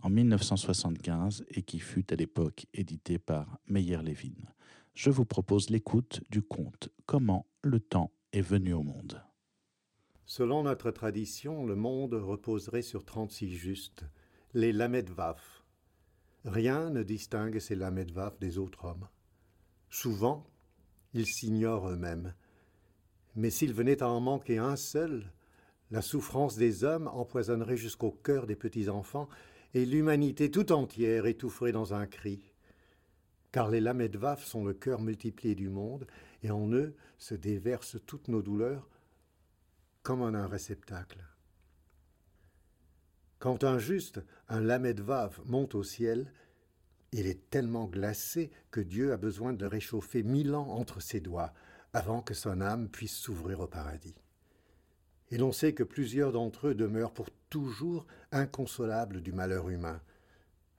en 0.00 0.10
1975 0.10 1.44
et 1.48 1.62
qui 1.62 1.78
fut 1.78 2.12
à 2.12 2.16
l'époque 2.16 2.66
édité 2.74 3.18
par 3.18 3.58
Meyer-Levin. 3.66 4.34
Je 4.94 5.10
vous 5.10 5.24
propose 5.24 5.70
l'écoute 5.70 6.22
du 6.30 6.42
conte 6.42 6.88
Comment 7.06 7.46
le 7.62 7.80
temps 7.80 8.12
est 8.32 8.40
venu 8.40 8.74
au 8.74 8.82
monde. 8.82 9.22
Selon 10.26 10.64
notre 10.64 10.90
tradition, 10.90 11.64
le 11.64 11.74
monde 11.74 12.14
reposerait 12.14 12.82
sur 12.82 13.04
36 13.04 13.54
justes, 13.54 14.04
les 14.54 14.72
Lamed 14.72 15.08
Vaf. 15.10 15.64
Rien 16.44 16.90
ne 16.90 17.02
distingue 17.02 17.58
ces 17.58 17.74
Lamed 17.74 18.10
Vaf 18.10 18.38
des 18.38 18.58
autres 18.58 18.84
hommes. 18.84 19.08
Souvent, 19.88 20.46
ils 21.14 21.26
s'ignorent 21.26 21.88
eux-mêmes. 21.88 22.34
Mais 23.38 23.50
s'il 23.50 23.72
venait 23.72 24.02
à 24.02 24.08
en 24.08 24.18
manquer 24.18 24.58
un 24.58 24.74
seul, 24.74 25.30
la 25.92 26.02
souffrance 26.02 26.56
des 26.56 26.82
hommes 26.82 27.06
empoisonnerait 27.06 27.76
jusqu'au 27.76 28.10
cœur 28.10 28.48
des 28.48 28.56
petits-enfants 28.56 29.28
et 29.74 29.86
l'humanité 29.86 30.50
tout 30.50 30.72
entière 30.72 31.24
étoufferait 31.24 31.70
dans 31.70 31.94
un 31.94 32.08
cri. 32.08 32.52
Car 33.52 33.70
les 33.70 33.80
Lamed 33.80 34.16
Vaf 34.16 34.44
sont 34.44 34.64
le 34.64 34.74
cœur 34.74 35.00
multiplié 35.00 35.54
du 35.54 35.68
monde 35.68 36.08
et 36.42 36.50
en 36.50 36.68
eux 36.72 36.96
se 37.16 37.36
déversent 37.36 37.98
toutes 38.06 38.26
nos 38.26 38.42
douleurs 38.42 38.88
comme 40.02 40.22
en 40.22 40.34
un 40.34 40.48
réceptacle. 40.48 41.24
Quand 43.38 43.62
un 43.62 43.78
juste, 43.78 44.20
un 44.48 44.60
lamed 44.60 44.98
vave, 44.98 45.40
monte 45.46 45.76
au 45.76 45.84
ciel, 45.84 46.32
il 47.12 47.28
est 47.28 47.50
tellement 47.50 47.86
glacé 47.86 48.50
que 48.72 48.80
Dieu 48.80 49.12
a 49.12 49.16
besoin 49.16 49.52
de 49.52 49.64
réchauffer 49.64 50.24
mille 50.24 50.56
ans 50.56 50.70
entre 50.70 51.00
ses 51.00 51.20
doigts 51.20 51.54
avant 51.92 52.22
que 52.22 52.34
son 52.34 52.60
âme 52.60 52.88
puisse 52.88 53.16
s'ouvrir 53.16 53.60
au 53.60 53.66
paradis. 53.66 54.14
Et 55.30 55.38
l'on 55.38 55.52
sait 55.52 55.74
que 55.74 55.82
plusieurs 55.82 56.32
d'entre 56.32 56.68
eux 56.68 56.74
demeurent 56.74 57.12
pour 57.12 57.30
toujours 57.50 58.06
inconsolables 58.32 59.20
du 59.20 59.32
malheur 59.32 59.68
humain, 59.68 60.00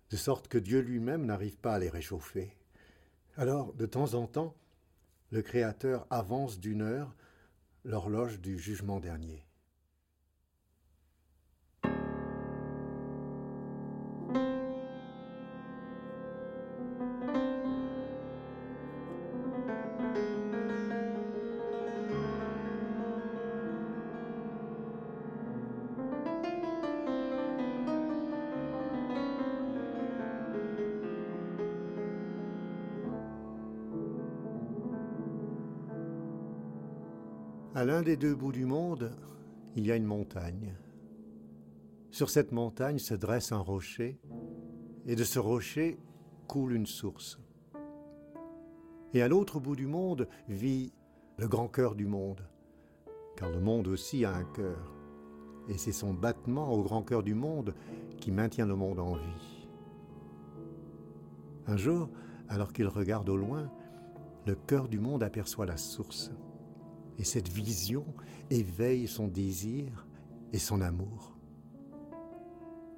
de 0.09 0.17
sorte 0.17 0.47
que 0.47 0.57
Dieu 0.57 0.79
lui-même 0.79 1.25
n'arrive 1.25 1.57
pas 1.57 1.75
à 1.75 1.79
les 1.79 1.89
réchauffer. 1.89 2.55
Alors, 3.37 3.73
de 3.73 3.85
temps 3.85 4.15
en 4.15 4.27
temps, 4.27 4.55
le 5.31 5.41
Créateur 5.41 6.07
avance 6.09 6.59
d'une 6.59 6.81
heure 6.81 7.15
l'horloge 7.83 8.39
du 8.39 8.57
jugement 8.57 8.99
dernier. 8.99 9.45
Des 38.03 38.17
deux 38.17 38.35
bouts 38.35 38.51
du 38.51 38.65
monde, 38.65 39.12
il 39.75 39.85
y 39.85 39.91
a 39.91 39.95
une 39.95 40.05
montagne. 40.05 40.75
Sur 42.12 42.29
cette 42.29 42.51
montagne 42.51 42.99
se 42.99 43.13
dresse 43.13 43.51
un 43.51 43.59
rocher, 43.59 44.19
et 45.05 45.15
de 45.15 45.23
ce 45.23 45.39
rocher 45.39 45.97
coule 46.47 46.73
une 46.73 46.85
source. 46.85 47.39
Et 49.13 49.21
à 49.21 49.27
l'autre 49.27 49.59
bout 49.59 49.75
du 49.75 49.88
monde 49.88 50.27
vit 50.47 50.93
le 51.38 51.47
grand 51.47 51.67
cœur 51.67 51.95
du 51.95 52.05
monde, 52.05 52.47
car 53.35 53.49
le 53.49 53.59
monde 53.59 53.88
aussi 53.88 54.25
a 54.25 54.33
un 54.33 54.43
cœur, 54.43 54.93
et 55.67 55.77
c'est 55.77 55.91
son 55.91 56.13
battement 56.13 56.71
au 56.73 56.83
grand 56.83 57.03
cœur 57.03 57.23
du 57.23 57.33
monde 57.33 57.73
qui 58.19 58.31
maintient 58.31 58.65
le 58.65 58.75
monde 58.75 58.99
en 58.99 59.13
vie. 59.13 59.67
Un 61.67 61.77
jour, 61.77 62.09
alors 62.47 62.73
qu'il 62.73 62.88
regarde 62.88 63.29
au 63.29 63.38
loin, 63.38 63.71
le 64.45 64.55
cœur 64.55 64.88
du 64.88 64.99
monde 64.99 65.23
aperçoit 65.23 65.65
la 65.65 65.77
source. 65.77 66.31
Et 67.19 67.23
cette 67.23 67.49
vision 67.49 68.05
éveille 68.49 69.08
son 69.08 69.27
désir 69.27 70.08
et 70.53 70.58
son 70.60 70.82
amour. 70.82 71.36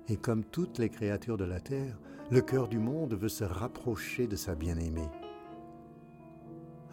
Et 0.07 0.17
comme 0.17 0.43
toutes 0.43 0.77
les 0.77 0.89
créatures 0.89 1.37
de 1.37 1.45
la 1.45 1.59
terre, 1.59 1.99
le 2.29 2.41
cœur 2.41 2.67
du 2.67 2.79
monde 2.79 3.13
veut 3.15 3.29
se 3.29 3.43
rapprocher 3.43 4.27
de 4.27 4.35
sa 4.35 4.55
bien-aimée. 4.55 5.09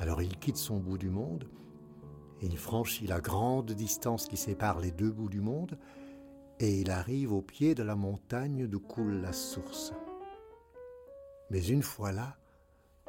Alors 0.01 0.23
il 0.23 0.37
quitte 0.39 0.57
son 0.57 0.79
bout 0.79 0.99
du 0.99 1.11
monde 1.11 1.49
il 2.43 2.57
franchit 2.57 3.07
la 3.07 3.21
grande 3.21 3.73
distance 3.73 4.27
qui 4.27 4.37
sépare 4.37 4.81
les 4.81 4.93
deux 4.93 5.11
bouts 5.11 5.29
du 5.29 5.41
monde 5.41 5.79
et 6.61 6.81
il 6.81 6.91
arrive 6.91 7.33
au 7.33 7.43
pied 7.43 7.75
de 7.75 7.83
la 7.83 7.97
montagne 7.97 8.67
d'où 8.67 8.81
coule 8.81 9.21
la 9.21 9.33
source. 9.33 9.93
Mais 11.51 11.65
une 11.67 11.83
fois 11.83 12.13
là, 12.13 12.37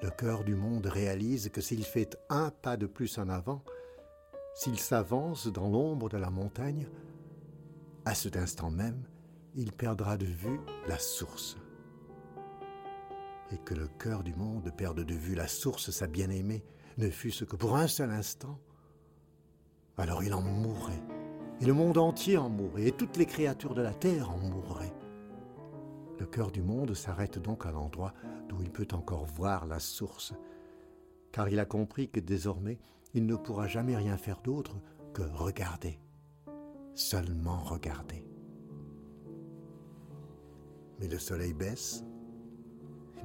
le 0.01 0.09
cœur 0.09 0.43
du 0.43 0.55
monde 0.55 0.85
réalise 0.85 1.49
que 1.49 1.61
s'il 1.61 1.83
fait 1.83 2.17
un 2.29 2.49
pas 2.49 2.77
de 2.77 2.85
plus 2.85 3.17
en 3.17 3.29
avant, 3.29 3.63
s'il 4.53 4.79
s'avance 4.79 5.47
dans 5.47 5.69
l'ombre 5.69 6.09
de 6.09 6.17
la 6.17 6.29
montagne, 6.29 6.87
à 8.05 8.15
cet 8.15 8.37
instant 8.37 8.71
même, 8.71 9.03
il 9.55 9.71
perdra 9.71 10.17
de 10.17 10.25
vue 10.25 10.59
la 10.87 10.99
source. 10.99 11.57
Et 13.51 13.57
que 13.57 13.73
le 13.73 13.87
cœur 13.87 14.23
du 14.23 14.35
monde 14.35 14.71
perde 14.75 15.03
de 15.03 15.13
vue 15.13 15.35
la 15.35 15.47
source, 15.47 15.91
sa 15.91 16.07
bien-aimée, 16.07 16.63
ne 16.97 17.09
fût-ce 17.09 17.45
que 17.45 17.55
pour 17.55 17.75
un 17.75 17.87
seul 17.87 18.11
instant, 18.11 18.59
alors 19.97 20.23
il 20.23 20.33
en 20.33 20.41
mourrait, 20.41 21.03
et 21.61 21.65
le 21.65 21.73
monde 21.73 21.97
entier 21.97 22.37
en 22.37 22.49
mourrait, 22.49 22.87
et 22.87 22.91
toutes 22.91 23.17
les 23.17 23.25
créatures 23.25 23.73
de 23.73 23.81
la 23.81 23.93
terre 23.93 24.29
en 24.29 24.37
mourraient. 24.37 24.93
Le 26.19 26.25
cœur 26.25 26.51
du 26.51 26.61
monde 26.61 26.93
s'arrête 26.93 27.39
donc 27.39 27.65
à 27.65 27.71
l'endroit 27.71 28.13
d'où 28.47 28.61
il 28.61 28.71
peut 28.71 28.87
encore 28.93 29.25
voir 29.25 29.65
la 29.65 29.79
source, 29.79 30.33
car 31.31 31.49
il 31.49 31.59
a 31.59 31.65
compris 31.65 32.09
que 32.09 32.19
désormais 32.19 32.79
il 33.13 33.25
ne 33.25 33.35
pourra 33.35 33.67
jamais 33.67 33.95
rien 33.95 34.17
faire 34.17 34.41
d'autre 34.41 34.77
que 35.13 35.23
regarder, 35.23 35.99
seulement 36.93 37.59
regarder. 37.59 38.25
Mais 40.99 41.07
le 41.07 41.17
soleil 41.17 41.53
baisse, 41.53 42.03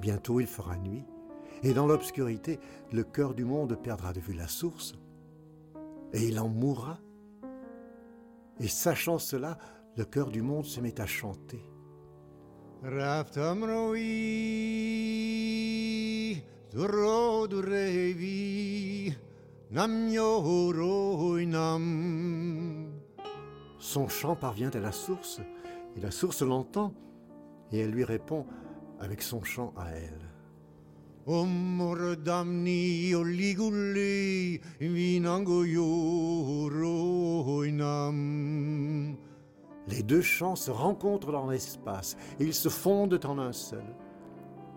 bientôt 0.01 0.41
il 0.41 0.47
fera 0.47 0.77
nuit, 0.77 1.05
et 1.63 1.75
dans 1.75 1.87
l'obscurité, 1.87 2.61
le 2.93 3.05
cœur 3.05 3.35
du 3.35 3.45
monde 3.45 3.75
perdra 3.81 4.13
de 4.13 4.21
vue 4.21 4.35
la 4.35 4.49
source, 4.49 4.95
et 6.13 6.29
il 6.29 6.39
en 6.39 6.49
mourra. 6.49 6.99
Et 8.61 8.69
sachant 8.69 9.19
cela, 9.19 9.59
le 9.97 10.05
cœur 10.05 10.31
du 10.31 10.43
monde 10.43 10.65
se 10.65 10.81
met 10.81 11.01
à 11.01 11.07
chanter. 11.07 11.65
Son 23.81 24.07
chant 24.09 24.37
parvient 24.37 24.71
à 24.71 24.79
la 24.79 24.93
source, 24.93 25.41
et 25.97 26.01
la 26.01 26.13
source 26.13 26.43
l'entend, 26.43 26.95
et 27.73 27.81
elle 27.81 27.91
lui 27.91 28.05
répond 28.05 28.47
avec 29.01 29.21
son 29.21 29.43
chant 29.43 29.75
à 29.77 29.91
elle. 29.91 30.21
Les 39.89 40.03
deux 40.05 40.23
chants 40.23 40.55
se 40.55 40.71
rencontrent 40.71 41.33
dans 41.33 41.51
l'espace 41.51 42.17
et 42.39 42.45
ils 42.45 42.55
se 42.55 42.69
fondent 42.69 43.21
en 43.25 43.39
un 43.39 43.53
seul. 43.53 43.97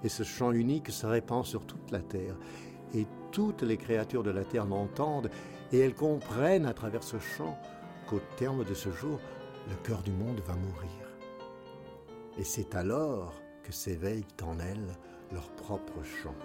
Et 0.03 0.09
ce 0.09 0.23
chant 0.23 0.51
unique 0.53 0.89
se 0.89 1.05
répand 1.05 1.45
sur 1.45 1.67
toute 1.67 1.91
la 1.91 1.99
terre. 1.99 2.35
Et 2.95 3.05
toutes 3.31 3.63
les 3.63 3.77
créatures 3.77 4.23
de 4.23 4.31
la 4.31 4.43
terre 4.43 4.65
l'entendent 4.65 5.29
et 5.71 5.79
elles 5.79 5.95
comprennent 5.95 6.65
à 6.65 6.73
travers 6.73 7.03
ce 7.03 7.19
chant 7.19 7.57
qu'au 8.07 8.21
terme 8.37 8.63
de 8.63 8.73
ce 8.73 8.89
jour, 8.91 9.19
le 9.69 9.75
cœur 9.83 10.01
du 10.01 10.11
monde 10.11 10.39
va 10.45 10.55
mourir. 10.55 11.07
Et 12.37 12.43
c'est 12.43 12.75
alors 12.75 13.33
que 13.63 13.71
s'éveille 13.71 14.25
en 14.43 14.59
elles 14.59 14.95
leur 15.31 15.49
propre 15.51 16.03
chant. 16.03 16.35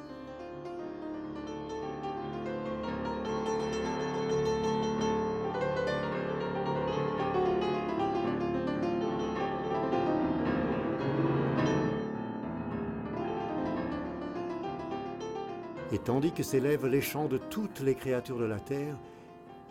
Et 15.92 15.98
tandis 15.98 16.32
que 16.32 16.42
s'élèvent 16.42 16.86
les 16.86 17.02
chants 17.02 17.28
de 17.28 17.36
toutes 17.36 17.80
les 17.80 17.94
créatures 17.94 18.38
de 18.38 18.46
la 18.46 18.58
terre 18.58 18.98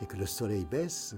et 0.04 0.06
que 0.06 0.18
le 0.18 0.28
soleil 0.28 0.66
baisse, 0.66 1.16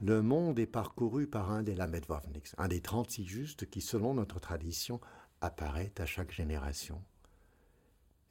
le 0.00 0.22
monde 0.22 0.58
est 0.58 0.66
parcouru 0.66 1.26
par 1.26 1.50
un 1.50 1.62
des 1.62 1.74
Lamedvovniks, 1.74 2.54
un 2.56 2.68
des 2.68 2.80
36 2.80 3.26
justes 3.26 3.68
qui, 3.68 3.82
selon 3.82 4.14
notre 4.14 4.40
tradition, 4.40 5.02
apparaît 5.42 5.92
à 5.98 6.06
chaque 6.06 6.32
génération. 6.32 7.02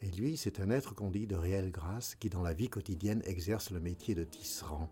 Et 0.02 0.10
lui, 0.10 0.38
c'est 0.38 0.60
un 0.60 0.72
être 0.72 0.96
qu'on 0.96 1.12
dit 1.12 1.28
de 1.28 1.36
réelle 1.36 1.72
grâce 1.72 2.16
qui, 2.16 2.32
dans 2.32 2.42
la 2.42 2.54
vie 2.54 2.70
quotidienne, 2.70 3.22
exerce 3.26 3.70
le 3.70 3.80
métier 3.80 4.16
de 4.16 4.24
tisserand. 4.24 4.90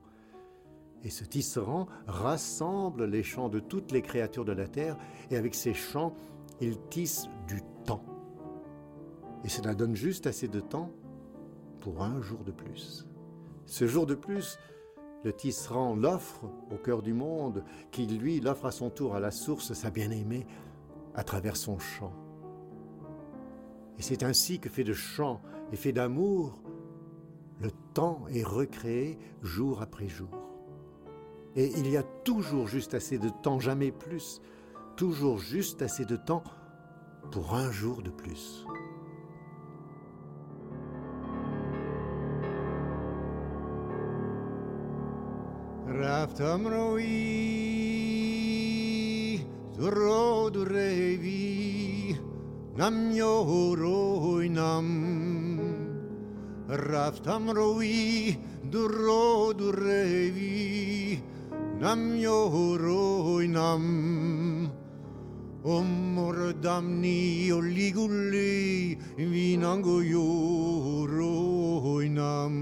Et 1.04 1.10
ce 1.10 1.24
tisserand 1.24 1.88
rassemble 2.06 3.06
les 3.06 3.24
chants 3.24 3.50
de 3.50 3.60
toutes 3.60 3.92
les 3.92 4.04
créatures 4.04 4.46
de 4.46 4.52
la 4.52 4.68
terre, 4.68 4.96
et 5.32 5.38
avec 5.38 5.56
ces 5.56 5.74
chants, 5.74 6.16
il 6.62 6.78
tisse 6.90 7.28
du 7.48 7.64
temps. 7.86 8.04
Et 9.44 9.50
cela 9.50 9.74
donne 9.76 9.96
juste 9.96 10.28
assez 10.28 10.48
de 10.48 10.60
temps 10.60 10.92
pour 11.82 12.04
un 12.04 12.22
jour 12.22 12.44
de 12.44 12.52
plus. 12.52 13.08
Ce 13.66 13.88
jour 13.88 14.06
de 14.06 14.16
plus, 14.16 14.58
le 15.24 15.34
tisserand 15.34 15.96
l'offre 15.96 16.46
au 16.72 16.78
cœur 16.78 17.02
du 17.02 17.14
monde, 17.14 17.64
qui 17.92 18.06
lui 18.06 18.40
l'offre 18.40 18.66
à 18.66 18.72
son 18.72 18.90
tour 18.90 19.16
à 19.16 19.20
la 19.20 19.32
source, 19.32 19.74
sa 19.74 19.90
bien-aimée, 19.90 20.46
à 21.16 21.24
travers 21.24 21.58
son 21.58 21.80
chant. 21.80 22.14
Et 23.98 24.02
c'est 24.02 24.24
ainsi 24.24 24.60
que 24.60 24.70
fait 24.70 24.84
de 24.84 24.94
chant 24.94 25.42
et 25.72 25.76
fait 25.76 25.92
d'amour, 25.92 26.62
le 27.60 27.72
temps 27.94 28.24
est 28.34 28.44
recréé 28.44 29.20
jour 29.42 29.82
après 29.82 30.08
jour. 30.08 30.30
Et 31.56 31.72
il 31.78 31.90
y 31.90 31.98
a 31.98 32.04
toujours 32.04 32.68
juste 32.68 32.94
assez 32.94 33.18
de 33.18 33.30
temps, 33.30 33.60
jamais 33.60 33.92
plus, 33.92 34.42
toujours 34.96 35.38
juste 35.38 35.82
assez 35.82 36.06
de 36.06 36.16
temps 36.16 36.44
pour 37.32 37.56
un 37.56 37.72
jour 37.72 38.02
de 38.02 38.10
plus. 38.10 38.66
رفتم 46.00 46.68
روی 46.68 47.10
تو 49.78 49.90
رو 49.90 50.50
دوریوی 50.50 52.16
نم 52.78 53.12
یو 53.12 53.76
روی 53.76 54.50
نم 54.50 55.60
رفتم 56.70 57.50
روی 57.50 58.38
دو 58.72 58.88
رو 58.88 59.54
دوریوی 59.58 61.20
نم 61.82 62.16
یو 62.16 62.78
روی 62.78 63.48
نم 63.48 64.80
Omor 65.64 66.54
damni 66.64 67.52
oligulli 67.52 68.98
vinango 69.18 70.00
yo 70.02 71.06
roinam 71.06 72.56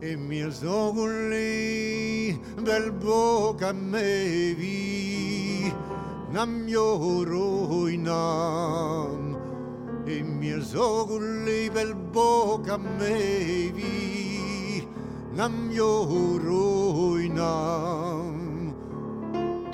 E 0.00 0.16
mio 0.16 0.50
zogulle 0.50 2.38
bel 2.64 2.90
boca 2.92 3.72
me 3.74 4.54
vi 4.54 5.72
nam 6.32 6.66
yoroina. 6.66 8.22
E 10.06 10.22
mio 10.22 10.60
zogulle 10.62 11.70
bel 11.70 11.94
boca 11.94 12.78
me 12.78 13.70
vi 13.76 14.05
nam 15.36 15.68
joroinam 15.68 16.72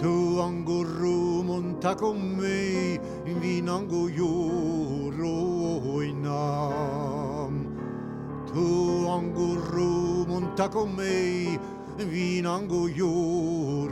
tu 0.01 0.15
ango 0.43 0.79
rumon 0.83 1.67
takom 1.85 2.19
mei 2.39 2.99
vinango 3.43 4.03
joroinam 4.19 5.23
tu 8.51 8.67
ango 9.17 9.49
rumon 9.71 10.45
takom 10.59 10.91
mei 10.99 11.59
vinango 12.13 12.83
joroinam 12.99 13.83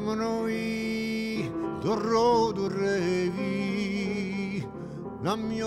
Siamo 0.00 0.14
noi, 0.14 1.52
d'orro 1.82 2.52
d'orrevi, 2.52 3.46
la 5.20 5.36
mia 5.36 5.66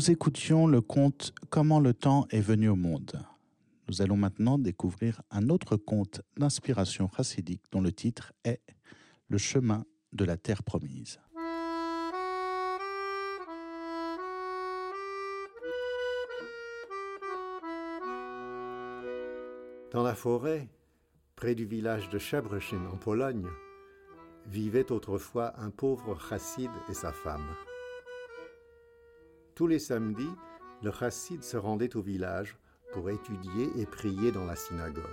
Nous 0.00 0.10
écoutions 0.10 0.66
le 0.66 0.80
conte 0.80 1.34
Comment 1.50 1.78
le 1.78 1.92
temps 1.92 2.26
est 2.30 2.40
venu 2.40 2.70
au 2.70 2.74
monde. 2.74 3.22
Nous 3.86 4.00
allons 4.00 4.16
maintenant 4.16 4.56
découvrir 4.56 5.20
un 5.30 5.50
autre 5.50 5.76
conte 5.76 6.22
d'inspiration 6.38 7.10
chassidique 7.14 7.60
dont 7.70 7.82
le 7.82 7.92
titre 7.92 8.32
est 8.42 8.62
Le 9.28 9.36
chemin 9.36 9.84
de 10.14 10.24
la 10.24 10.38
terre 10.38 10.62
promise. 10.62 11.20
Dans 19.92 20.02
la 20.02 20.14
forêt, 20.14 20.66
près 21.36 21.54
du 21.54 21.66
village 21.66 22.08
de 22.08 22.18
Chabrechin 22.18 22.86
en 22.90 22.96
Pologne, 22.96 23.48
vivait 24.46 24.90
autrefois 24.90 25.52
un 25.60 25.68
pauvre 25.68 26.18
chassid 26.18 26.70
et 26.88 26.94
sa 26.94 27.12
femme. 27.12 27.54
Tous 29.60 29.66
les 29.66 29.78
samedis, 29.78 30.34
le 30.82 30.90
chassid 30.90 31.44
se 31.44 31.58
rendait 31.58 31.94
au 31.94 32.00
village 32.00 32.56
pour 32.94 33.10
étudier 33.10 33.68
et 33.76 33.84
prier 33.84 34.32
dans 34.32 34.46
la 34.46 34.56
synagogue. 34.56 35.04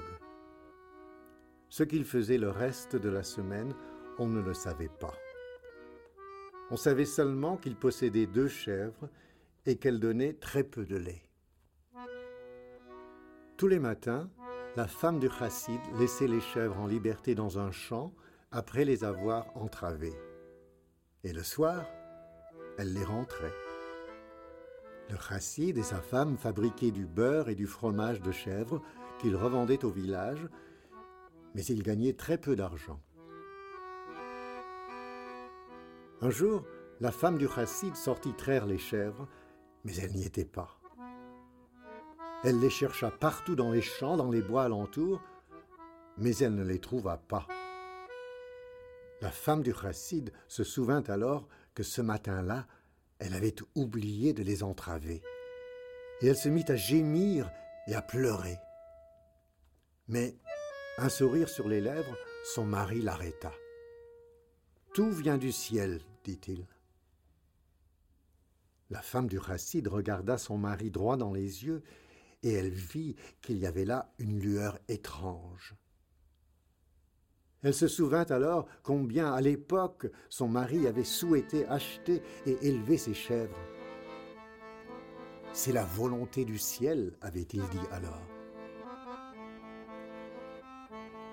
Ce 1.67 1.83
qu'il 1.83 2.05
faisait 2.05 2.37
le 2.37 2.49
reste 2.49 2.95
de 2.95 3.09
la 3.09 3.23
semaine, 3.23 3.75
on 4.17 4.27
ne 4.27 4.39
le 4.39 4.53
savait 4.53 4.87
pas. 5.01 5.13
On 6.71 6.77
savait 6.77 7.03
seulement 7.03 7.57
qu'il 7.57 7.75
possédait 7.75 8.25
deux 8.25 8.47
chèvres 8.47 9.09
et 9.65 9.75
qu'elles 9.75 9.99
donnaient 9.99 10.35
très 10.35 10.63
peu 10.63 10.85
de 10.85 10.95
lait. 10.95 11.23
Tous 13.57 13.67
les 13.67 13.79
matins, 13.79 14.29
la 14.77 14.87
femme 14.87 15.19
du 15.19 15.29
chassid 15.29 15.81
laissait 15.99 16.25
les 16.29 16.39
chèvres 16.39 16.79
en 16.79 16.87
liberté 16.87 17.35
dans 17.35 17.59
un 17.59 17.71
champ 17.71 18.13
après 18.51 18.85
les 18.85 19.03
avoir 19.03 19.45
entravées. 19.57 20.15
Et 21.25 21.33
le 21.33 21.43
soir, 21.43 21.85
elle 22.77 22.93
les 22.93 23.03
rentrait. 23.03 23.66
Le 25.09 25.17
chassid 25.17 25.77
et 25.77 25.83
sa 25.83 26.01
femme 26.01 26.37
fabriquaient 26.37 26.91
du 26.91 27.05
beurre 27.05 27.49
et 27.49 27.55
du 27.55 27.65
fromage 27.65 28.21
de 28.21 28.31
chèvre 28.31 28.81
qu'ils 29.19 29.35
revendaient 29.35 29.85
au 29.85 29.89
village, 29.89 30.47
mais 31.55 31.63
ils 31.65 31.81
gagnaient 31.81 32.13
très 32.13 32.37
peu 32.37 32.55
d'argent. 32.55 33.01
Un 36.21 36.29
jour, 36.29 36.63
la 36.99 37.11
femme 37.11 37.37
du 37.37 37.47
chassid 37.47 37.95
sortit 37.95 38.33
traire 38.33 38.65
les 38.65 38.77
chèvres, 38.77 39.27
mais 39.85 39.95
elle 39.95 40.11
n'y 40.11 40.25
était 40.25 40.45
pas. 40.45 40.79
Elle 42.43 42.59
les 42.59 42.69
chercha 42.69 43.09
partout 43.09 43.55
dans 43.55 43.71
les 43.71 43.81
champs, 43.81 44.17
dans 44.17 44.29
les 44.29 44.41
bois 44.41 44.63
alentours, 44.63 45.21
mais 46.17 46.35
elle 46.37 46.55
ne 46.55 46.63
les 46.63 46.79
trouva 46.79 47.17
pas. 47.17 47.47
La 49.21 49.31
femme 49.31 49.63
du 49.63 49.73
chassid 49.73 50.31
se 50.47 50.63
souvint 50.63 51.03
alors 51.07 51.47
que 51.73 51.83
ce 51.83 52.01
matin-là, 52.01 52.67
elle 53.19 53.33
avait 53.33 53.55
oublié 53.75 54.33
de 54.33 54.43
les 54.43 54.63
entraver. 54.63 55.21
Et 56.21 56.27
elle 56.27 56.37
se 56.37 56.49
mit 56.49 56.65
à 56.67 56.75
gémir 56.75 57.51
et 57.87 57.95
à 57.95 58.01
pleurer. 58.01 58.57
Mais, 60.07 60.35
un 60.97 61.09
sourire 61.09 61.49
sur 61.49 61.67
les 61.67 61.81
lèvres, 61.81 62.17
son 62.53 62.65
mari 62.65 63.01
l'arrêta. 63.01 63.53
Tout 64.93 65.11
vient 65.11 65.37
du 65.37 65.51
ciel, 65.51 66.01
dit-il. 66.23 66.65
La 68.89 69.01
femme 69.01 69.27
du 69.27 69.39
chassid 69.39 69.87
regarda 69.87 70.37
son 70.37 70.57
mari 70.57 70.91
droit 70.91 71.17
dans 71.17 71.33
les 71.33 71.65
yeux 71.65 71.83
et 72.43 72.53
elle 72.53 72.69
vit 72.69 73.15
qu'il 73.41 73.57
y 73.57 73.65
avait 73.65 73.85
là 73.85 74.13
une 74.17 74.39
lueur 74.39 74.79
étrange. 74.87 75.75
Elle 77.67 77.73
se 77.73 77.89
souvint 77.89 78.23
alors 78.29 78.65
combien, 78.81 79.33
à 79.33 79.41
l'époque, 79.41 80.07
son 80.29 80.47
mari 80.47 80.87
avait 80.87 81.03
souhaité 81.03 81.67
acheter 81.67 82.21
et 82.45 82.57
élever 82.65 82.97
ses 82.97 83.13
chèvres. 83.13 83.59
C'est 85.51 85.73
la 85.73 85.83
volonté 85.83 86.45
du 86.45 86.57
ciel, 86.57 87.17
avait-il 87.19 87.59
dit 87.63 87.87
alors. 87.91 88.21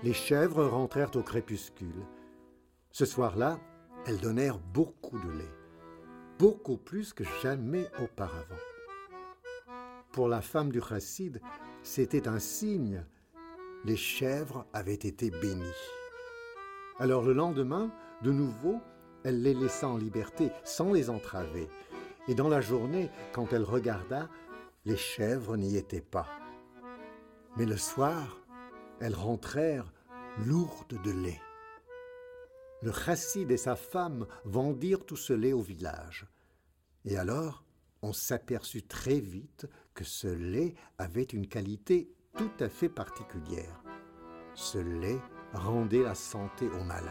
Les 0.03 0.13
chèvres 0.13 0.65
rentrèrent 0.65 1.15
au 1.15 1.23
crépuscule. 1.23 2.05
Ce 2.91 3.05
soir-là, 3.05 3.61
elles 4.05 4.19
donnèrent 4.19 4.59
beaucoup 4.59 5.21
de 5.21 5.39
lait, 5.39 5.55
beaucoup 6.41 6.79
plus 6.79 7.13
que 7.13 7.23
jamais 7.45 7.87
auparavant. 8.03 8.59
Pour 10.11 10.27
la 10.27 10.41
femme 10.41 10.73
du 10.73 10.81
chassid, 10.81 11.41
c'était 11.85 12.27
un 12.27 12.41
signe. 12.41 13.05
Les 13.85 13.97
chèvres 13.97 14.67
avaient 14.73 14.95
été 14.95 15.31
bénies. 15.31 15.94
Alors 16.99 17.23
le 17.23 17.33
lendemain, 17.33 17.91
de 18.23 18.31
nouveau, 18.31 18.81
elle 19.25 19.43
les 19.43 19.55
laissa 19.55 19.89
en 19.89 19.97
liberté 19.97 20.51
sans 20.63 20.93
les 20.93 21.11
entraver. 21.11 21.69
Et 22.29 22.35
dans 22.35 22.49
la 22.49 22.61
journée, 22.61 23.11
quand 23.33 23.53
elle 23.53 23.65
regarda, 23.65 24.29
les 24.85 24.97
chèvres 24.97 25.57
n'y 25.57 25.77
étaient 25.77 26.01
pas. 26.01 26.29
Mais 27.57 27.67
le 27.67 27.77
soir, 27.77 28.39
elles 29.01 29.15
rentrèrent 29.15 29.93
lourdes 30.39 31.01
de 31.03 31.11
lait. 31.11 31.41
Le 32.83 32.93
chassid 32.93 33.51
et 33.51 33.57
sa 33.57 33.77
femme 33.77 34.27
vendirent 34.45 35.05
tout 35.05 35.17
ce 35.17 35.33
lait 35.33 35.53
au 35.53 35.63
village. 35.63 36.27
Et 37.05 37.17
alors, 37.17 37.65
on 38.03 38.13
s'aperçut 38.13 38.83
très 38.83 39.19
vite 39.19 39.67
que 39.95 40.05
ce 40.05 40.29
lait 40.29 40.75
avait 40.99 41.23
une 41.23 41.49
qualité 41.49 42.15
tout 42.37 42.51
à 42.61 42.69
fait 42.69 42.89
particulière. 42.89 43.83
Ce 44.55 44.79
lait 44.79 45.21
rendait 45.55 46.03
la 46.03 46.15
santé 46.15 46.69
aux 46.69 46.85
malades. 46.85 47.11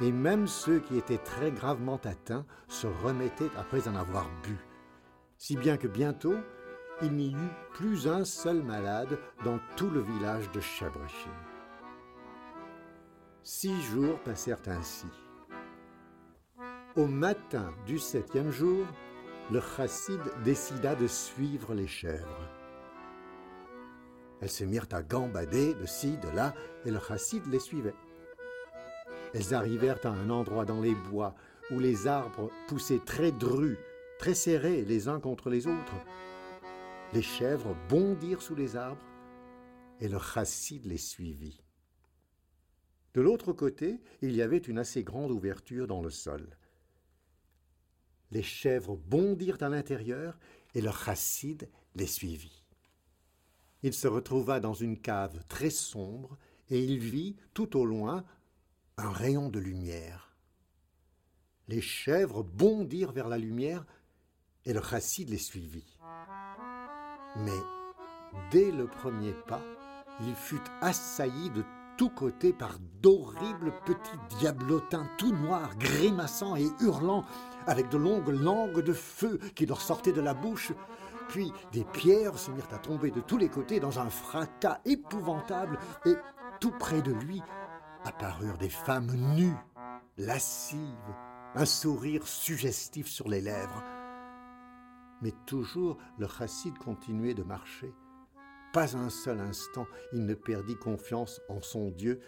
Et 0.00 0.12
même 0.12 0.46
ceux 0.46 0.80
qui 0.80 0.96
étaient 0.96 1.18
très 1.18 1.50
gravement 1.50 2.00
atteints 2.04 2.46
se 2.68 2.86
remettaient 2.86 3.50
après 3.58 3.86
en 3.86 3.96
avoir 3.96 4.30
bu. 4.42 4.56
Si 5.36 5.56
bien 5.56 5.76
que 5.76 5.88
bientôt, 5.88 6.36
il 7.02 7.12
n'y 7.12 7.32
eut 7.32 7.54
plus 7.74 8.06
un 8.06 8.24
seul 8.24 8.62
malade 8.62 9.18
dans 9.44 9.58
tout 9.76 9.90
le 9.90 10.00
village 10.00 10.50
de 10.52 10.60
Chabrechin. 10.60 11.30
Six 13.42 13.80
jours 13.82 14.18
passèrent 14.20 14.62
ainsi. 14.66 15.06
Au 16.96 17.06
matin 17.06 17.72
du 17.86 17.98
septième 17.98 18.50
jour, 18.50 18.84
le 19.50 19.60
chassid 19.60 20.20
décida 20.44 20.94
de 20.94 21.06
suivre 21.06 21.74
les 21.74 21.86
chèvres. 21.86 22.59
Elles 24.40 24.50
se 24.50 24.64
mirent 24.64 24.88
à 24.92 25.02
gambader 25.02 25.74
de 25.74 25.86
ci, 25.86 26.16
de 26.16 26.28
là, 26.28 26.54
et 26.86 26.90
le 26.90 26.98
chassid 26.98 27.44
les 27.46 27.60
suivait. 27.60 27.94
Elles 29.34 29.54
arrivèrent 29.54 30.04
à 30.04 30.10
un 30.10 30.30
endroit 30.30 30.64
dans 30.64 30.80
les 30.80 30.94
bois 30.94 31.34
où 31.70 31.78
les 31.78 32.06
arbres 32.06 32.50
poussaient 32.66 33.04
très 33.04 33.32
drus, 33.32 33.78
très 34.18 34.34
serrés 34.34 34.84
les 34.84 35.08
uns 35.08 35.20
contre 35.20 35.50
les 35.50 35.66
autres. 35.66 35.94
Les 37.12 37.22
chèvres 37.22 37.76
bondirent 37.88 38.42
sous 38.42 38.54
les 38.54 38.76
arbres 38.76 39.04
et 40.00 40.08
le 40.08 40.18
chassid 40.18 40.84
les 40.86 40.98
suivit. 40.98 41.62
De 43.14 43.20
l'autre 43.20 43.52
côté, 43.52 44.00
il 44.22 44.34
y 44.34 44.42
avait 44.42 44.58
une 44.58 44.78
assez 44.78 45.02
grande 45.02 45.32
ouverture 45.32 45.86
dans 45.86 46.00
le 46.00 46.10
sol. 46.10 46.56
Les 48.30 48.42
chèvres 48.42 48.96
bondirent 48.96 49.60
à 49.60 49.68
l'intérieur 49.68 50.38
et 50.74 50.80
le 50.80 50.90
chassid 50.92 51.68
les 51.96 52.06
suivit 52.06 52.59
il 53.82 53.94
se 53.94 54.08
retrouva 54.08 54.60
dans 54.60 54.74
une 54.74 54.98
cave 54.98 55.42
très 55.48 55.70
sombre 55.70 56.36
et 56.68 56.82
il 56.82 56.98
vit 56.98 57.36
tout 57.54 57.76
au 57.76 57.84
loin 57.84 58.24
un 58.96 59.10
rayon 59.10 59.48
de 59.48 59.58
lumière. 59.58 60.36
Les 61.68 61.80
chèvres 61.80 62.42
bondirent 62.42 63.12
vers 63.12 63.28
la 63.28 63.38
lumière 63.38 63.86
et 64.64 64.72
le 64.72 64.82
chassid 64.82 65.28
les 65.28 65.38
suivit. 65.38 65.96
Mais 67.36 67.60
dès 68.50 68.70
le 68.70 68.86
premier 68.86 69.32
pas, 69.46 69.62
il 70.20 70.34
fut 70.34 70.60
assailli 70.80 71.50
de 71.50 71.64
tous 71.96 72.10
côtés 72.10 72.52
par 72.52 72.78
d'horribles 73.02 73.72
petits 73.84 74.38
diablotins 74.38 75.08
tout 75.18 75.32
noirs, 75.32 75.76
grimaçant 75.76 76.56
et 76.56 76.68
hurlant, 76.80 77.24
avec 77.66 77.88
de 77.90 77.98
longues 77.98 78.28
langues 78.28 78.82
de 78.82 78.92
feu 78.92 79.38
qui 79.54 79.66
leur 79.66 79.80
sortaient 79.80 80.12
de 80.12 80.20
la 80.20 80.34
bouche, 80.34 80.72
puis 81.30 81.52
des 81.72 81.84
pierres 81.84 82.38
se 82.38 82.50
mirent 82.50 82.72
à 82.72 82.78
tomber 82.78 83.10
de 83.12 83.20
tous 83.20 83.38
les 83.38 83.48
côtés 83.48 83.78
dans 83.78 84.00
un 84.00 84.10
fracas 84.10 84.80
épouvantable, 84.84 85.78
et 86.04 86.14
tout 86.60 86.72
près 86.72 87.02
de 87.02 87.12
lui 87.12 87.40
apparurent 88.04 88.58
des 88.58 88.68
femmes 88.68 89.14
nues, 89.36 89.56
lascives, 90.18 91.14
un 91.54 91.64
sourire 91.64 92.26
suggestif 92.26 93.06
sur 93.06 93.28
les 93.28 93.40
lèvres. 93.40 93.82
Mais 95.22 95.32
toujours 95.46 95.98
le 96.18 96.26
chassid 96.26 96.76
continuait 96.78 97.34
de 97.34 97.42
marcher. 97.42 97.94
Pas 98.72 98.96
un 98.96 99.10
seul 99.10 99.40
instant 99.40 99.86
il 100.12 100.26
ne 100.26 100.34
perdit 100.34 100.76
confiance 100.76 101.40
en 101.48 101.60
son 101.60 101.90
Dieu, 101.90 102.20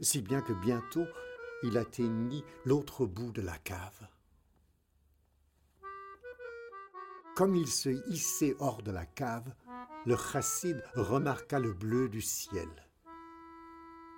si 0.00 0.20
bien 0.20 0.42
que 0.42 0.52
bientôt 0.52 1.06
il 1.62 1.78
atteignit 1.78 2.44
l'autre 2.64 3.06
bout 3.06 3.32
de 3.32 3.42
la 3.42 3.56
cave. 3.58 4.08
Comme 7.34 7.56
il 7.56 7.68
se 7.68 7.88
hissait 8.10 8.54
hors 8.58 8.82
de 8.82 8.90
la 8.90 9.06
cave, 9.06 9.54
le 10.04 10.16
chassid 10.16 10.82
remarqua 10.94 11.58
le 11.58 11.72
bleu 11.72 12.10
du 12.10 12.20
ciel. 12.20 12.68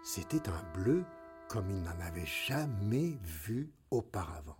C'était 0.02 0.48
un 0.48 0.62
bleu 0.74 1.04
comme 1.48 1.70
il 1.70 1.80
n'en 1.82 2.00
avait 2.00 2.26
jamais 2.26 3.16
vu 3.22 3.70
auparavant. 3.92 4.58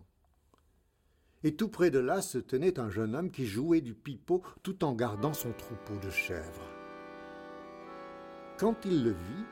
Et 1.43 1.57
tout 1.57 1.69
près 1.69 1.91
de 1.91 1.99
là 1.99 2.23
se 2.23 2.39
tenait 2.39 2.79
un 2.79 2.89
jeune 2.89 3.17
homme 3.17 3.31
qui 3.33 3.45
jouait 3.45 3.81
du 3.81 3.93
pipeau 3.93 4.43
tout 4.63 4.85
en 4.85 4.95
gardant 4.95 5.35
son 5.35 5.53
troupeau 5.53 5.97
de 5.99 6.11
chèvres. 6.11 6.71
Quand 8.57 8.85
il 8.85 9.03
le 9.03 9.11
vit, 9.11 9.45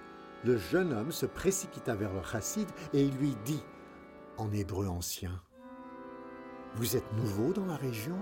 le 0.44 0.56
jeune 0.56 0.92
homme 0.92 1.10
se 1.10 1.26
précipita 1.26 1.96
vers 1.96 2.14
le 2.14 2.22
chassid 2.22 2.68
et 2.92 3.02
il 3.02 3.16
lui 3.16 3.36
dit, 3.44 3.62
en 4.36 4.52
hébreu 4.52 4.86
ancien, 4.86 5.42
Vous 6.76 6.96
êtes 6.96 7.12
nouveau 7.14 7.52
dans 7.52 7.66
la 7.66 7.76
région? 7.76 8.16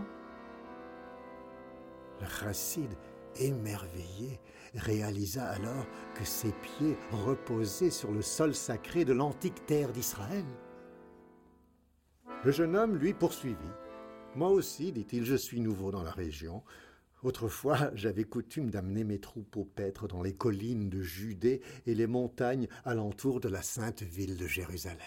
Chassid, 2.27 2.91
émerveillé, 3.37 4.41
réalisa 4.75 5.47
alors 5.47 5.87
que 6.15 6.25
ses 6.25 6.53
pieds 6.53 6.97
reposaient 7.11 7.91
sur 7.91 8.13
le 8.13 8.23
sol 8.23 8.55
sacré 8.55 9.05
de 9.05 9.13
l'antique 9.13 9.67
terre 9.67 9.93
d'Israël. 9.93 10.45
Le 12.45 12.53
jeune 12.53 12.77
homme 12.77 12.97
lui 12.97 13.13
poursuivit. 13.13 13.57
Moi 14.35 14.49
aussi, 14.49 14.93
dit-il, 14.93 15.25
je 15.25 15.35
suis 15.35 15.61
nouveau 15.61 15.91
dans 15.91 16.03
la 16.03 16.13
région. 16.13 16.63
Autrefois, 17.23 17.91
j'avais 17.95 18.25
coutume 18.25 18.71
d'amener 18.71 19.05
mes 19.05 19.19
troupeaux 19.19 19.65
paître 19.65 20.09
dans 20.09 20.23
les 20.23 20.35
collines 20.35 20.89
de 20.89 21.03
Judée 21.03 21.61
et 21.87 21.95
les 21.95 22.07
montagnes 22.07 22.69
alentour 22.85 23.41
de 23.41 23.49
la 23.49 23.63
sainte 23.63 24.03
ville 24.03 24.37
de 24.37 24.47
Jérusalem. 24.47 24.99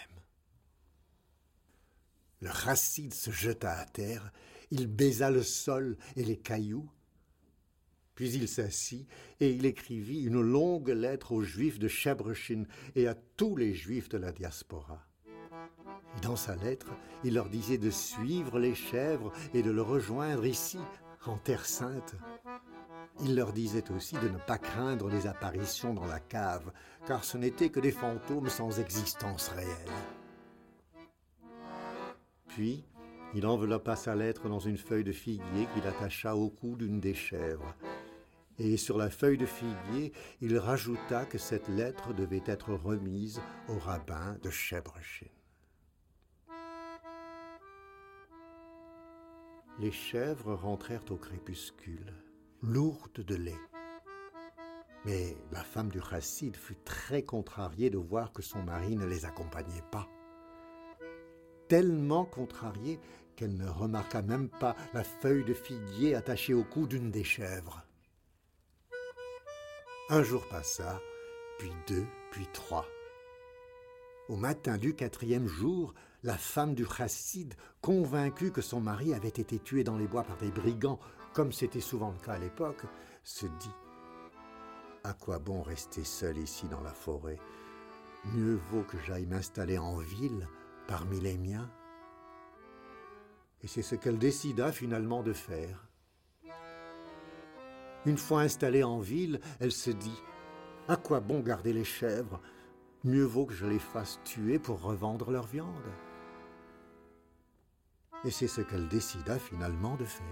Le 2.40 2.50
racide 2.50 3.14
se 3.14 3.30
jeta 3.30 3.72
à 3.72 3.86
terre, 3.86 4.30
il 4.70 4.86
baisa 4.86 5.30
le 5.30 5.42
sol 5.42 5.96
et 6.14 6.24
les 6.24 6.36
cailloux, 6.36 6.88
puis 8.14 8.32
il 8.32 8.48
s'assit 8.48 9.08
et 9.40 9.50
il 9.50 9.66
écrivit 9.66 10.22
une 10.22 10.40
longue 10.40 10.88
lettre 10.88 11.32
aux 11.32 11.42
Juifs 11.42 11.78
de 11.78 11.88
Chebrechin 11.88 12.64
et 12.94 13.06
à 13.08 13.14
tous 13.14 13.56
les 13.56 13.74
Juifs 13.74 14.08
de 14.08 14.18
la 14.18 14.32
diaspora. 14.32 15.04
Dans 16.22 16.36
sa 16.36 16.54
lettre, 16.56 16.92
il 17.24 17.34
leur 17.34 17.48
disait 17.48 17.78
de 17.78 17.90
suivre 17.90 18.58
les 18.58 18.74
chèvres 18.74 19.32
et 19.52 19.62
de 19.62 19.70
le 19.70 19.82
rejoindre 19.82 20.46
ici, 20.46 20.78
en 21.26 21.38
Terre 21.38 21.66
Sainte. 21.66 22.14
Il 23.22 23.34
leur 23.34 23.52
disait 23.52 23.90
aussi 23.90 24.16
de 24.16 24.28
ne 24.28 24.38
pas 24.38 24.58
craindre 24.58 25.08
les 25.08 25.26
apparitions 25.26 25.94
dans 25.94 26.06
la 26.06 26.20
cave, 26.20 26.72
car 27.06 27.24
ce 27.24 27.38
n'étaient 27.38 27.70
que 27.70 27.80
des 27.80 27.92
fantômes 27.92 28.48
sans 28.48 28.80
existence 28.80 29.48
réelle. 29.48 29.68
Puis, 32.48 32.84
il 33.34 33.46
enveloppa 33.46 33.96
sa 33.96 34.14
lettre 34.14 34.48
dans 34.48 34.60
une 34.60 34.76
feuille 34.76 35.04
de 35.04 35.12
figuier 35.12 35.66
qu'il 35.74 35.86
attacha 35.86 36.36
au 36.36 36.50
cou 36.50 36.76
d'une 36.76 37.00
des 37.00 37.14
chèvres. 37.14 37.74
Et 38.58 38.76
sur 38.76 38.98
la 38.98 39.10
feuille 39.10 39.38
de 39.38 39.46
figuier, 39.46 40.12
il 40.40 40.56
rajouta 40.58 41.24
que 41.24 41.38
cette 41.38 41.68
lettre 41.68 42.12
devait 42.12 42.42
être 42.46 42.72
remise 42.72 43.40
au 43.68 43.78
rabbin 43.78 44.38
de 44.42 44.50
Chebrechin. 44.50 45.26
Les 49.80 49.90
chèvres 49.90 50.54
rentrèrent 50.54 51.10
au 51.10 51.16
crépuscule, 51.16 52.14
lourdes 52.62 53.24
de 53.24 53.34
lait. 53.34 53.58
Mais 55.04 55.36
la 55.50 55.64
femme 55.64 55.88
du 55.88 56.00
chassid 56.00 56.56
fut 56.56 56.76
très 56.84 57.22
contrariée 57.22 57.90
de 57.90 57.98
voir 57.98 58.32
que 58.32 58.40
son 58.40 58.62
mari 58.62 58.94
ne 58.94 59.04
les 59.04 59.24
accompagnait 59.24 59.82
pas. 59.90 60.08
Tellement 61.68 62.24
contrariée 62.24 63.00
qu'elle 63.34 63.56
ne 63.56 63.68
remarqua 63.68 64.22
même 64.22 64.48
pas 64.48 64.76
la 64.92 65.02
feuille 65.02 65.44
de 65.44 65.54
figuier 65.54 66.14
attachée 66.14 66.54
au 66.54 66.62
cou 66.62 66.86
d'une 66.86 67.10
des 67.10 67.24
chèvres. 67.24 67.84
Un 70.14 70.22
jour 70.22 70.46
passa, 70.46 71.02
puis 71.58 71.72
deux, 71.88 72.06
puis 72.30 72.46
trois. 72.52 72.86
Au 74.28 74.36
matin 74.36 74.78
du 74.78 74.94
quatrième 74.94 75.48
jour, 75.48 75.92
la 76.22 76.38
femme 76.38 76.76
du 76.76 76.86
chassid, 76.86 77.52
convaincue 77.80 78.52
que 78.52 78.60
son 78.60 78.80
mari 78.80 79.12
avait 79.12 79.26
été 79.26 79.58
tué 79.58 79.82
dans 79.82 79.98
les 79.98 80.06
bois 80.06 80.22
par 80.22 80.36
des 80.36 80.52
brigands, 80.52 81.00
comme 81.32 81.50
c'était 81.50 81.80
souvent 81.80 82.12
le 82.12 82.24
cas 82.24 82.34
à 82.34 82.38
l'époque, 82.38 82.84
se 83.24 83.46
dit 83.46 83.74
À 85.02 85.14
quoi 85.14 85.40
bon 85.40 85.62
rester 85.62 86.04
seul 86.04 86.38
ici 86.38 86.68
dans 86.68 86.82
la 86.82 86.94
forêt? 86.94 87.40
Mieux 88.36 88.60
vaut 88.70 88.84
que 88.84 89.00
j'aille 89.04 89.26
m'installer 89.26 89.78
en 89.78 89.96
ville 89.96 90.46
parmi 90.86 91.18
les 91.18 91.38
miens. 91.38 91.68
Et 93.64 93.66
c'est 93.66 93.82
ce 93.82 93.96
qu'elle 93.96 94.18
décida 94.18 94.70
finalement 94.70 95.24
de 95.24 95.32
faire. 95.32 95.88
Une 98.06 98.18
fois 98.18 98.42
installée 98.42 98.82
en 98.82 99.00
ville, 99.00 99.40
elle 99.60 99.72
se 99.72 99.90
dit 99.90 100.22
À 100.88 100.96
quoi 100.96 101.20
bon 101.20 101.40
garder 101.40 101.72
les 101.72 101.84
chèvres? 101.84 102.40
Mieux 103.04 103.24
vaut 103.24 103.46
que 103.46 103.54
je 103.54 103.66
les 103.66 103.78
fasse 103.78 104.20
tuer 104.24 104.58
pour 104.58 104.80
revendre 104.80 105.30
leur 105.30 105.46
viande 105.46 105.92
et 108.24 108.30
c'est 108.30 108.48
ce 108.48 108.60
qu'elle 108.62 108.88
décida 108.88 109.38
finalement 109.38 109.96
de 109.96 110.04
faire. 110.04 110.24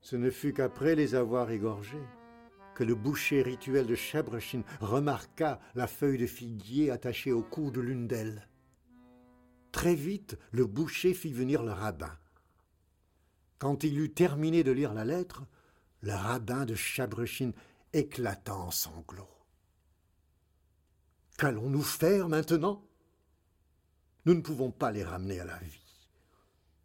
Ce 0.00 0.16
ne 0.16 0.30
fut 0.30 0.52
qu'après 0.52 0.94
les 0.94 1.14
avoir 1.14 1.50
égorgés 1.50 2.04
que 2.74 2.84
le 2.84 2.94
boucher 2.94 3.42
rituel 3.42 3.86
de 3.86 3.94
Chebrechin 3.94 4.62
remarqua 4.80 5.60
la 5.74 5.86
feuille 5.86 6.18
de 6.18 6.26
figuier 6.26 6.90
attachée 6.90 7.32
au 7.32 7.42
cou 7.42 7.70
de 7.70 7.80
l'une 7.80 8.06
d'elles. 8.06 8.48
Très 9.72 9.94
vite, 9.94 10.38
le 10.52 10.66
boucher 10.66 11.14
fit 11.14 11.32
venir 11.32 11.62
le 11.62 11.72
rabbin. 11.72 12.18
Quand 13.62 13.84
il 13.84 13.96
eut 14.00 14.12
terminé 14.12 14.64
de 14.64 14.72
lire 14.72 14.92
la 14.92 15.04
lettre, 15.04 15.44
le 16.00 16.14
rabbin 16.14 16.64
de 16.64 16.74
Chabrechin 16.74 17.52
éclata 17.92 18.56
en 18.56 18.72
sanglots. 18.72 19.38
Qu'allons-nous 21.38 21.84
faire 21.84 22.28
maintenant? 22.28 22.84
Nous 24.26 24.34
ne 24.34 24.40
pouvons 24.40 24.72
pas 24.72 24.90
les 24.90 25.04
ramener 25.04 25.38
à 25.38 25.44
la 25.44 25.58
vie. 25.58 26.08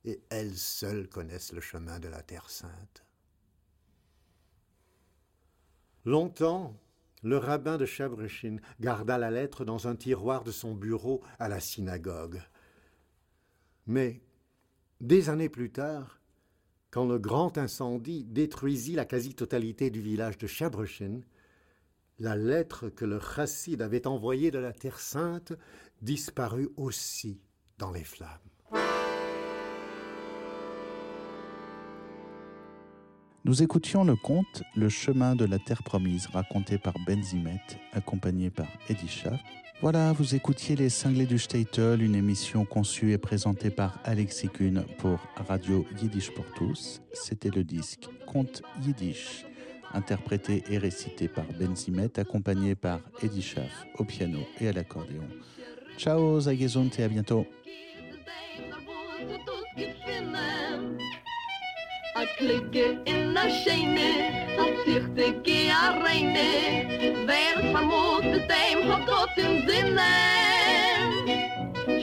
Et 0.05 0.21
elles 0.29 0.55
seules 0.55 1.09
connaissent 1.09 1.51
le 1.51 1.61
chemin 1.61 1.99
de 1.99 2.09
la 2.09 2.21
Terre 2.21 2.51
sainte. 2.51 3.03
Longtemps, 6.05 6.79
le 7.23 7.39
rabbin 7.39 7.79
de 7.79 7.87
Chabrechin 7.87 8.57
garda 8.79 9.17
la 9.17 9.31
lettre 9.31 9.65
dans 9.65 9.87
un 9.87 9.95
tiroir 9.95 10.43
de 10.43 10.51
son 10.51 10.75
bureau 10.75 11.23
à 11.39 11.49
la 11.49 11.59
synagogue. 11.59 12.39
Mais, 13.87 14.21
des 15.01 15.29
années 15.29 15.49
plus 15.49 15.71
tard, 15.71 16.16
quand 16.97 17.05
le 17.05 17.19
grand 17.19 17.59
incendie 17.59 18.23
détruisit 18.23 18.95
la 18.95 19.05
quasi-totalité 19.05 19.91
du 19.91 20.01
village 20.01 20.39
de 20.39 20.47
Chabrechin, 20.47 21.21
la 22.17 22.35
lettre 22.35 22.89
que 22.89 23.05
le 23.05 23.19
chassid 23.19 23.83
avait 23.83 24.07
envoyée 24.07 24.49
de 24.49 24.57
la 24.57 24.73
Terre 24.73 24.99
Sainte 24.99 25.53
disparut 26.01 26.69
aussi 26.75 27.39
dans 27.77 27.91
les 27.91 28.03
flammes. 28.03 28.49
Nous 33.45 33.61
écoutions 33.61 34.03
le 34.03 34.15
conte 34.15 34.63
Le 34.75 34.89
chemin 34.89 35.35
de 35.35 35.45
la 35.45 35.59
terre 35.59 35.83
promise, 35.83 36.25
raconté 36.25 36.79
par 36.79 36.95
Benzimet, 37.05 37.61
accompagné 37.93 38.49
par 38.49 38.65
Eddie. 38.89 39.21
Voilà, 39.81 40.11
vous 40.11 40.35
écoutiez 40.35 40.75
Les 40.75 40.89
Cinglés 40.89 41.25
du 41.25 41.37
Statel, 41.37 42.01
une 42.01 42.15
émission 42.15 42.65
conçue 42.65 43.11
et 43.11 43.17
présentée 43.17 43.69
par 43.69 43.99
Alexis 44.03 44.49
Kuhn 44.49 44.83
pour 44.97 45.19
Radio 45.47 45.85
Yiddish 46.01 46.31
pour 46.31 46.45
tous. 46.55 47.01
C'était 47.13 47.51
le 47.51 47.63
disque 47.63 48.09
Conte 48.25 48.63
Yiddish 48.81 49.45
interprété 49.93 50.63
et 50.69 50.77
récité 50.77 51.27
par 51.27 51.45
Ben 51.59 51.75
Zimet, 51.75 52.19
accompagné 52.19 52.75
par 52.75 52.99
Eddie 53.21 53.41
Schaff 53.41 53.85
au 53.97 54.03
piano 54.03 54.39
et 54.59 54.67
à 54.67 54.73
l'accordéon. 54.73 55.27
Ciao, 55.97 56.39
Zagezont 56.39 56.89
et 56.97 57.03
à 57.03 57.07
bientôt. 57.07 57.45
a 62.17 62.25
klicke 62.37 62.85
in 63.05 63.37
a 63.37 63.43
scheine 63.57 64.11
a 64.61 64.63
zichte 64.83 65.25
ge 65.45 65.69
a 65.69 65.83
reine 66.03 66.49
wer 67.27 67.57
vermut 67.73 68.23
mit 68.31 68.47
dem 68.51 68.79
hat 68.89 69.05
gott 69.09 69.37
im 69.43 69.53
sinne. 69.67 70.13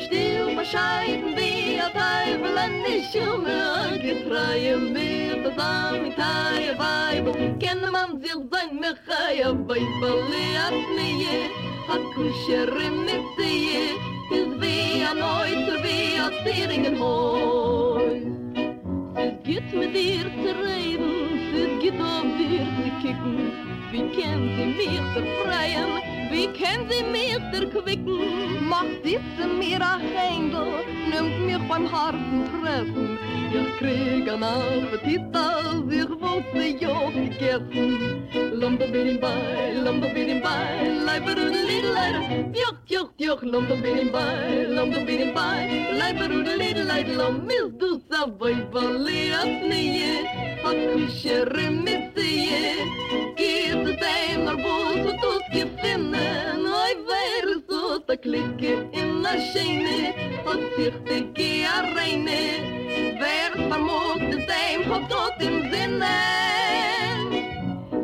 Still 0.05 0.55
bescheiden 0.55 1.35
wie 1.37 1.81
a 1.87 1.89
teufel 1.99 2.59
an 2.65 2.75
nicht 2.83 3.15
immer 3.15 3.99
getreue 4.05 4.77
mir 4.95 5.35
zusammen 5.45 6.03
mit 6.05 6.17
teie 6.17 6.73
weibo 6.83 7.33
kenne 7.63 7.91
man 7.97 8.21
sich 8.23 8.41
sein 8.53 8.71
mechaia 8.85 9.51
weibeli 9.69 10.47
at 10.67 10.79
nie 10.99 11.51
a 11.95 11.97
kusher 12.15 12.71
mit 13.07 13.25
sie 13.37 13.99
is 14.39 14.51
wie 14.61 15.03
a 15.11 15.13
neu 15.23 15.51
zu 15.67 15.75
wie 15.85 16.21
a 16.27 16.29
stieringen 16.39 16.97
hoch 17.03 17.84
Geht 19.55 19.73
mit 19.73 19.95
dir 19.95 20.25
zu 20.43 20.51
reden, 20.67 21.39
es 21.55 21.81
geht 21.81 22.01
auf 22.01 22.25
dir 22.37 22.67
zu 22.75 22.91
kicken 23.01 23.53
Wie 23.93 24.01
können 24.01 24.51
sie 24.57 24.67
mich 24.67 25.01
befreien? 25.15 26.14
Wie 26.35 26.49
kan 26.49 26.81
sie 26.91 27.05
mir 27.15 27.39
erquicken? 27.53 28.69
Macht 28.69 29.05
diese 29.05 29.47
mir 29.47 29.81
ein 29.81 30.01
Händel, 30.15 30.83
nimmt 31.11 31.39
mir 31.47 31.61
beim 31.69 31.87
harten 31.93 32.41
Fressen. 32.51 33.19
Ich 33.59 33.71
krieg 33.79 34.29
einen 34.29 34.43
Appetit, 34.43 35.23
als 35.33 35.93
ich 36.01 36.11
wollte 36.25 36.63
ja 36.83 36.99
gegessen. 37.11 37.89
Lumba 38.61 38.87
bidim 38.87 39.19
bei, 39.21 39.73
lumba 39.85 40.09
bidim 40.09 40.41
bei, 40.43 40.89
leiber 41.07 41.37
und 41.41 41.55
lidleid. 41.69 42.15
Lumba 43.47 43.77
bidim 43.77 44.11
lumba 44.73 44.97
leiber 45.97 46.29
und 46.35 46.47
hat 46.47 46.59
mit 51.71 52.15
ta 58.15 58.21
klicke 58.23 58.73
in 58.93 59.27
a 59.27 59.35
shine, 59.51 60.15
hat 60.45 60.61
sich 60.77 60.95
de 61.09 61.21
ge 61.37 61.65
a 61.65 61.83
reine. 61.95 62.43
Wer 63.21 63.51
vermogt 63.69 64.35
es 64.35 64.47
dem 64.47 64.81
hat 64.93 65.11
dort 65.11 65.43
im 65.43 65.57
Sinne. 65.71 66.17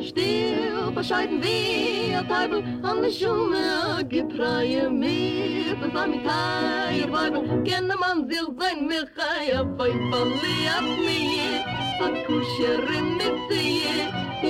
Still 0.01 0.91
bescheiden 0.95 1.43
wie 1.43 2.15
a 2.15 2.23
Teufel 2.23 2.63
an 2.83 3.03
der 3.03 3.11
Schumme 3.11 4.05
getreue 4.09 4.91
mir 4.91 5.77
das 5.81 5.95
am 6.03 6.13
Teil 6.25 7.13
Weibel 7.13 7.43
kenne 7.65 7.97
man 7.97 8.29
sich 8.29 8.49
sein 8.59 8.87
mir 8.87 9.07
chaya 9.17 9.63
bei 9.63 9.93
verliert 10.11 10.89
mir 11.07 11.55
hat 12.01 12.17
kuscherin 12.27 13.09
mit 13.19 13.37
sie 13.49 13.83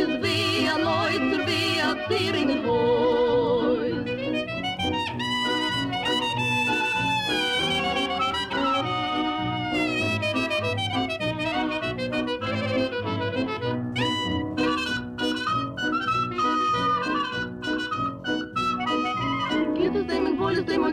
is 0.01 0.13
wie 0.23 0.69
a 0.75 0.77
Neuzer 0.85 1.43
wie 1.49 1.81
a 1.89 1.91
Ziering 2.09 2.65
Häus 2.65 3.70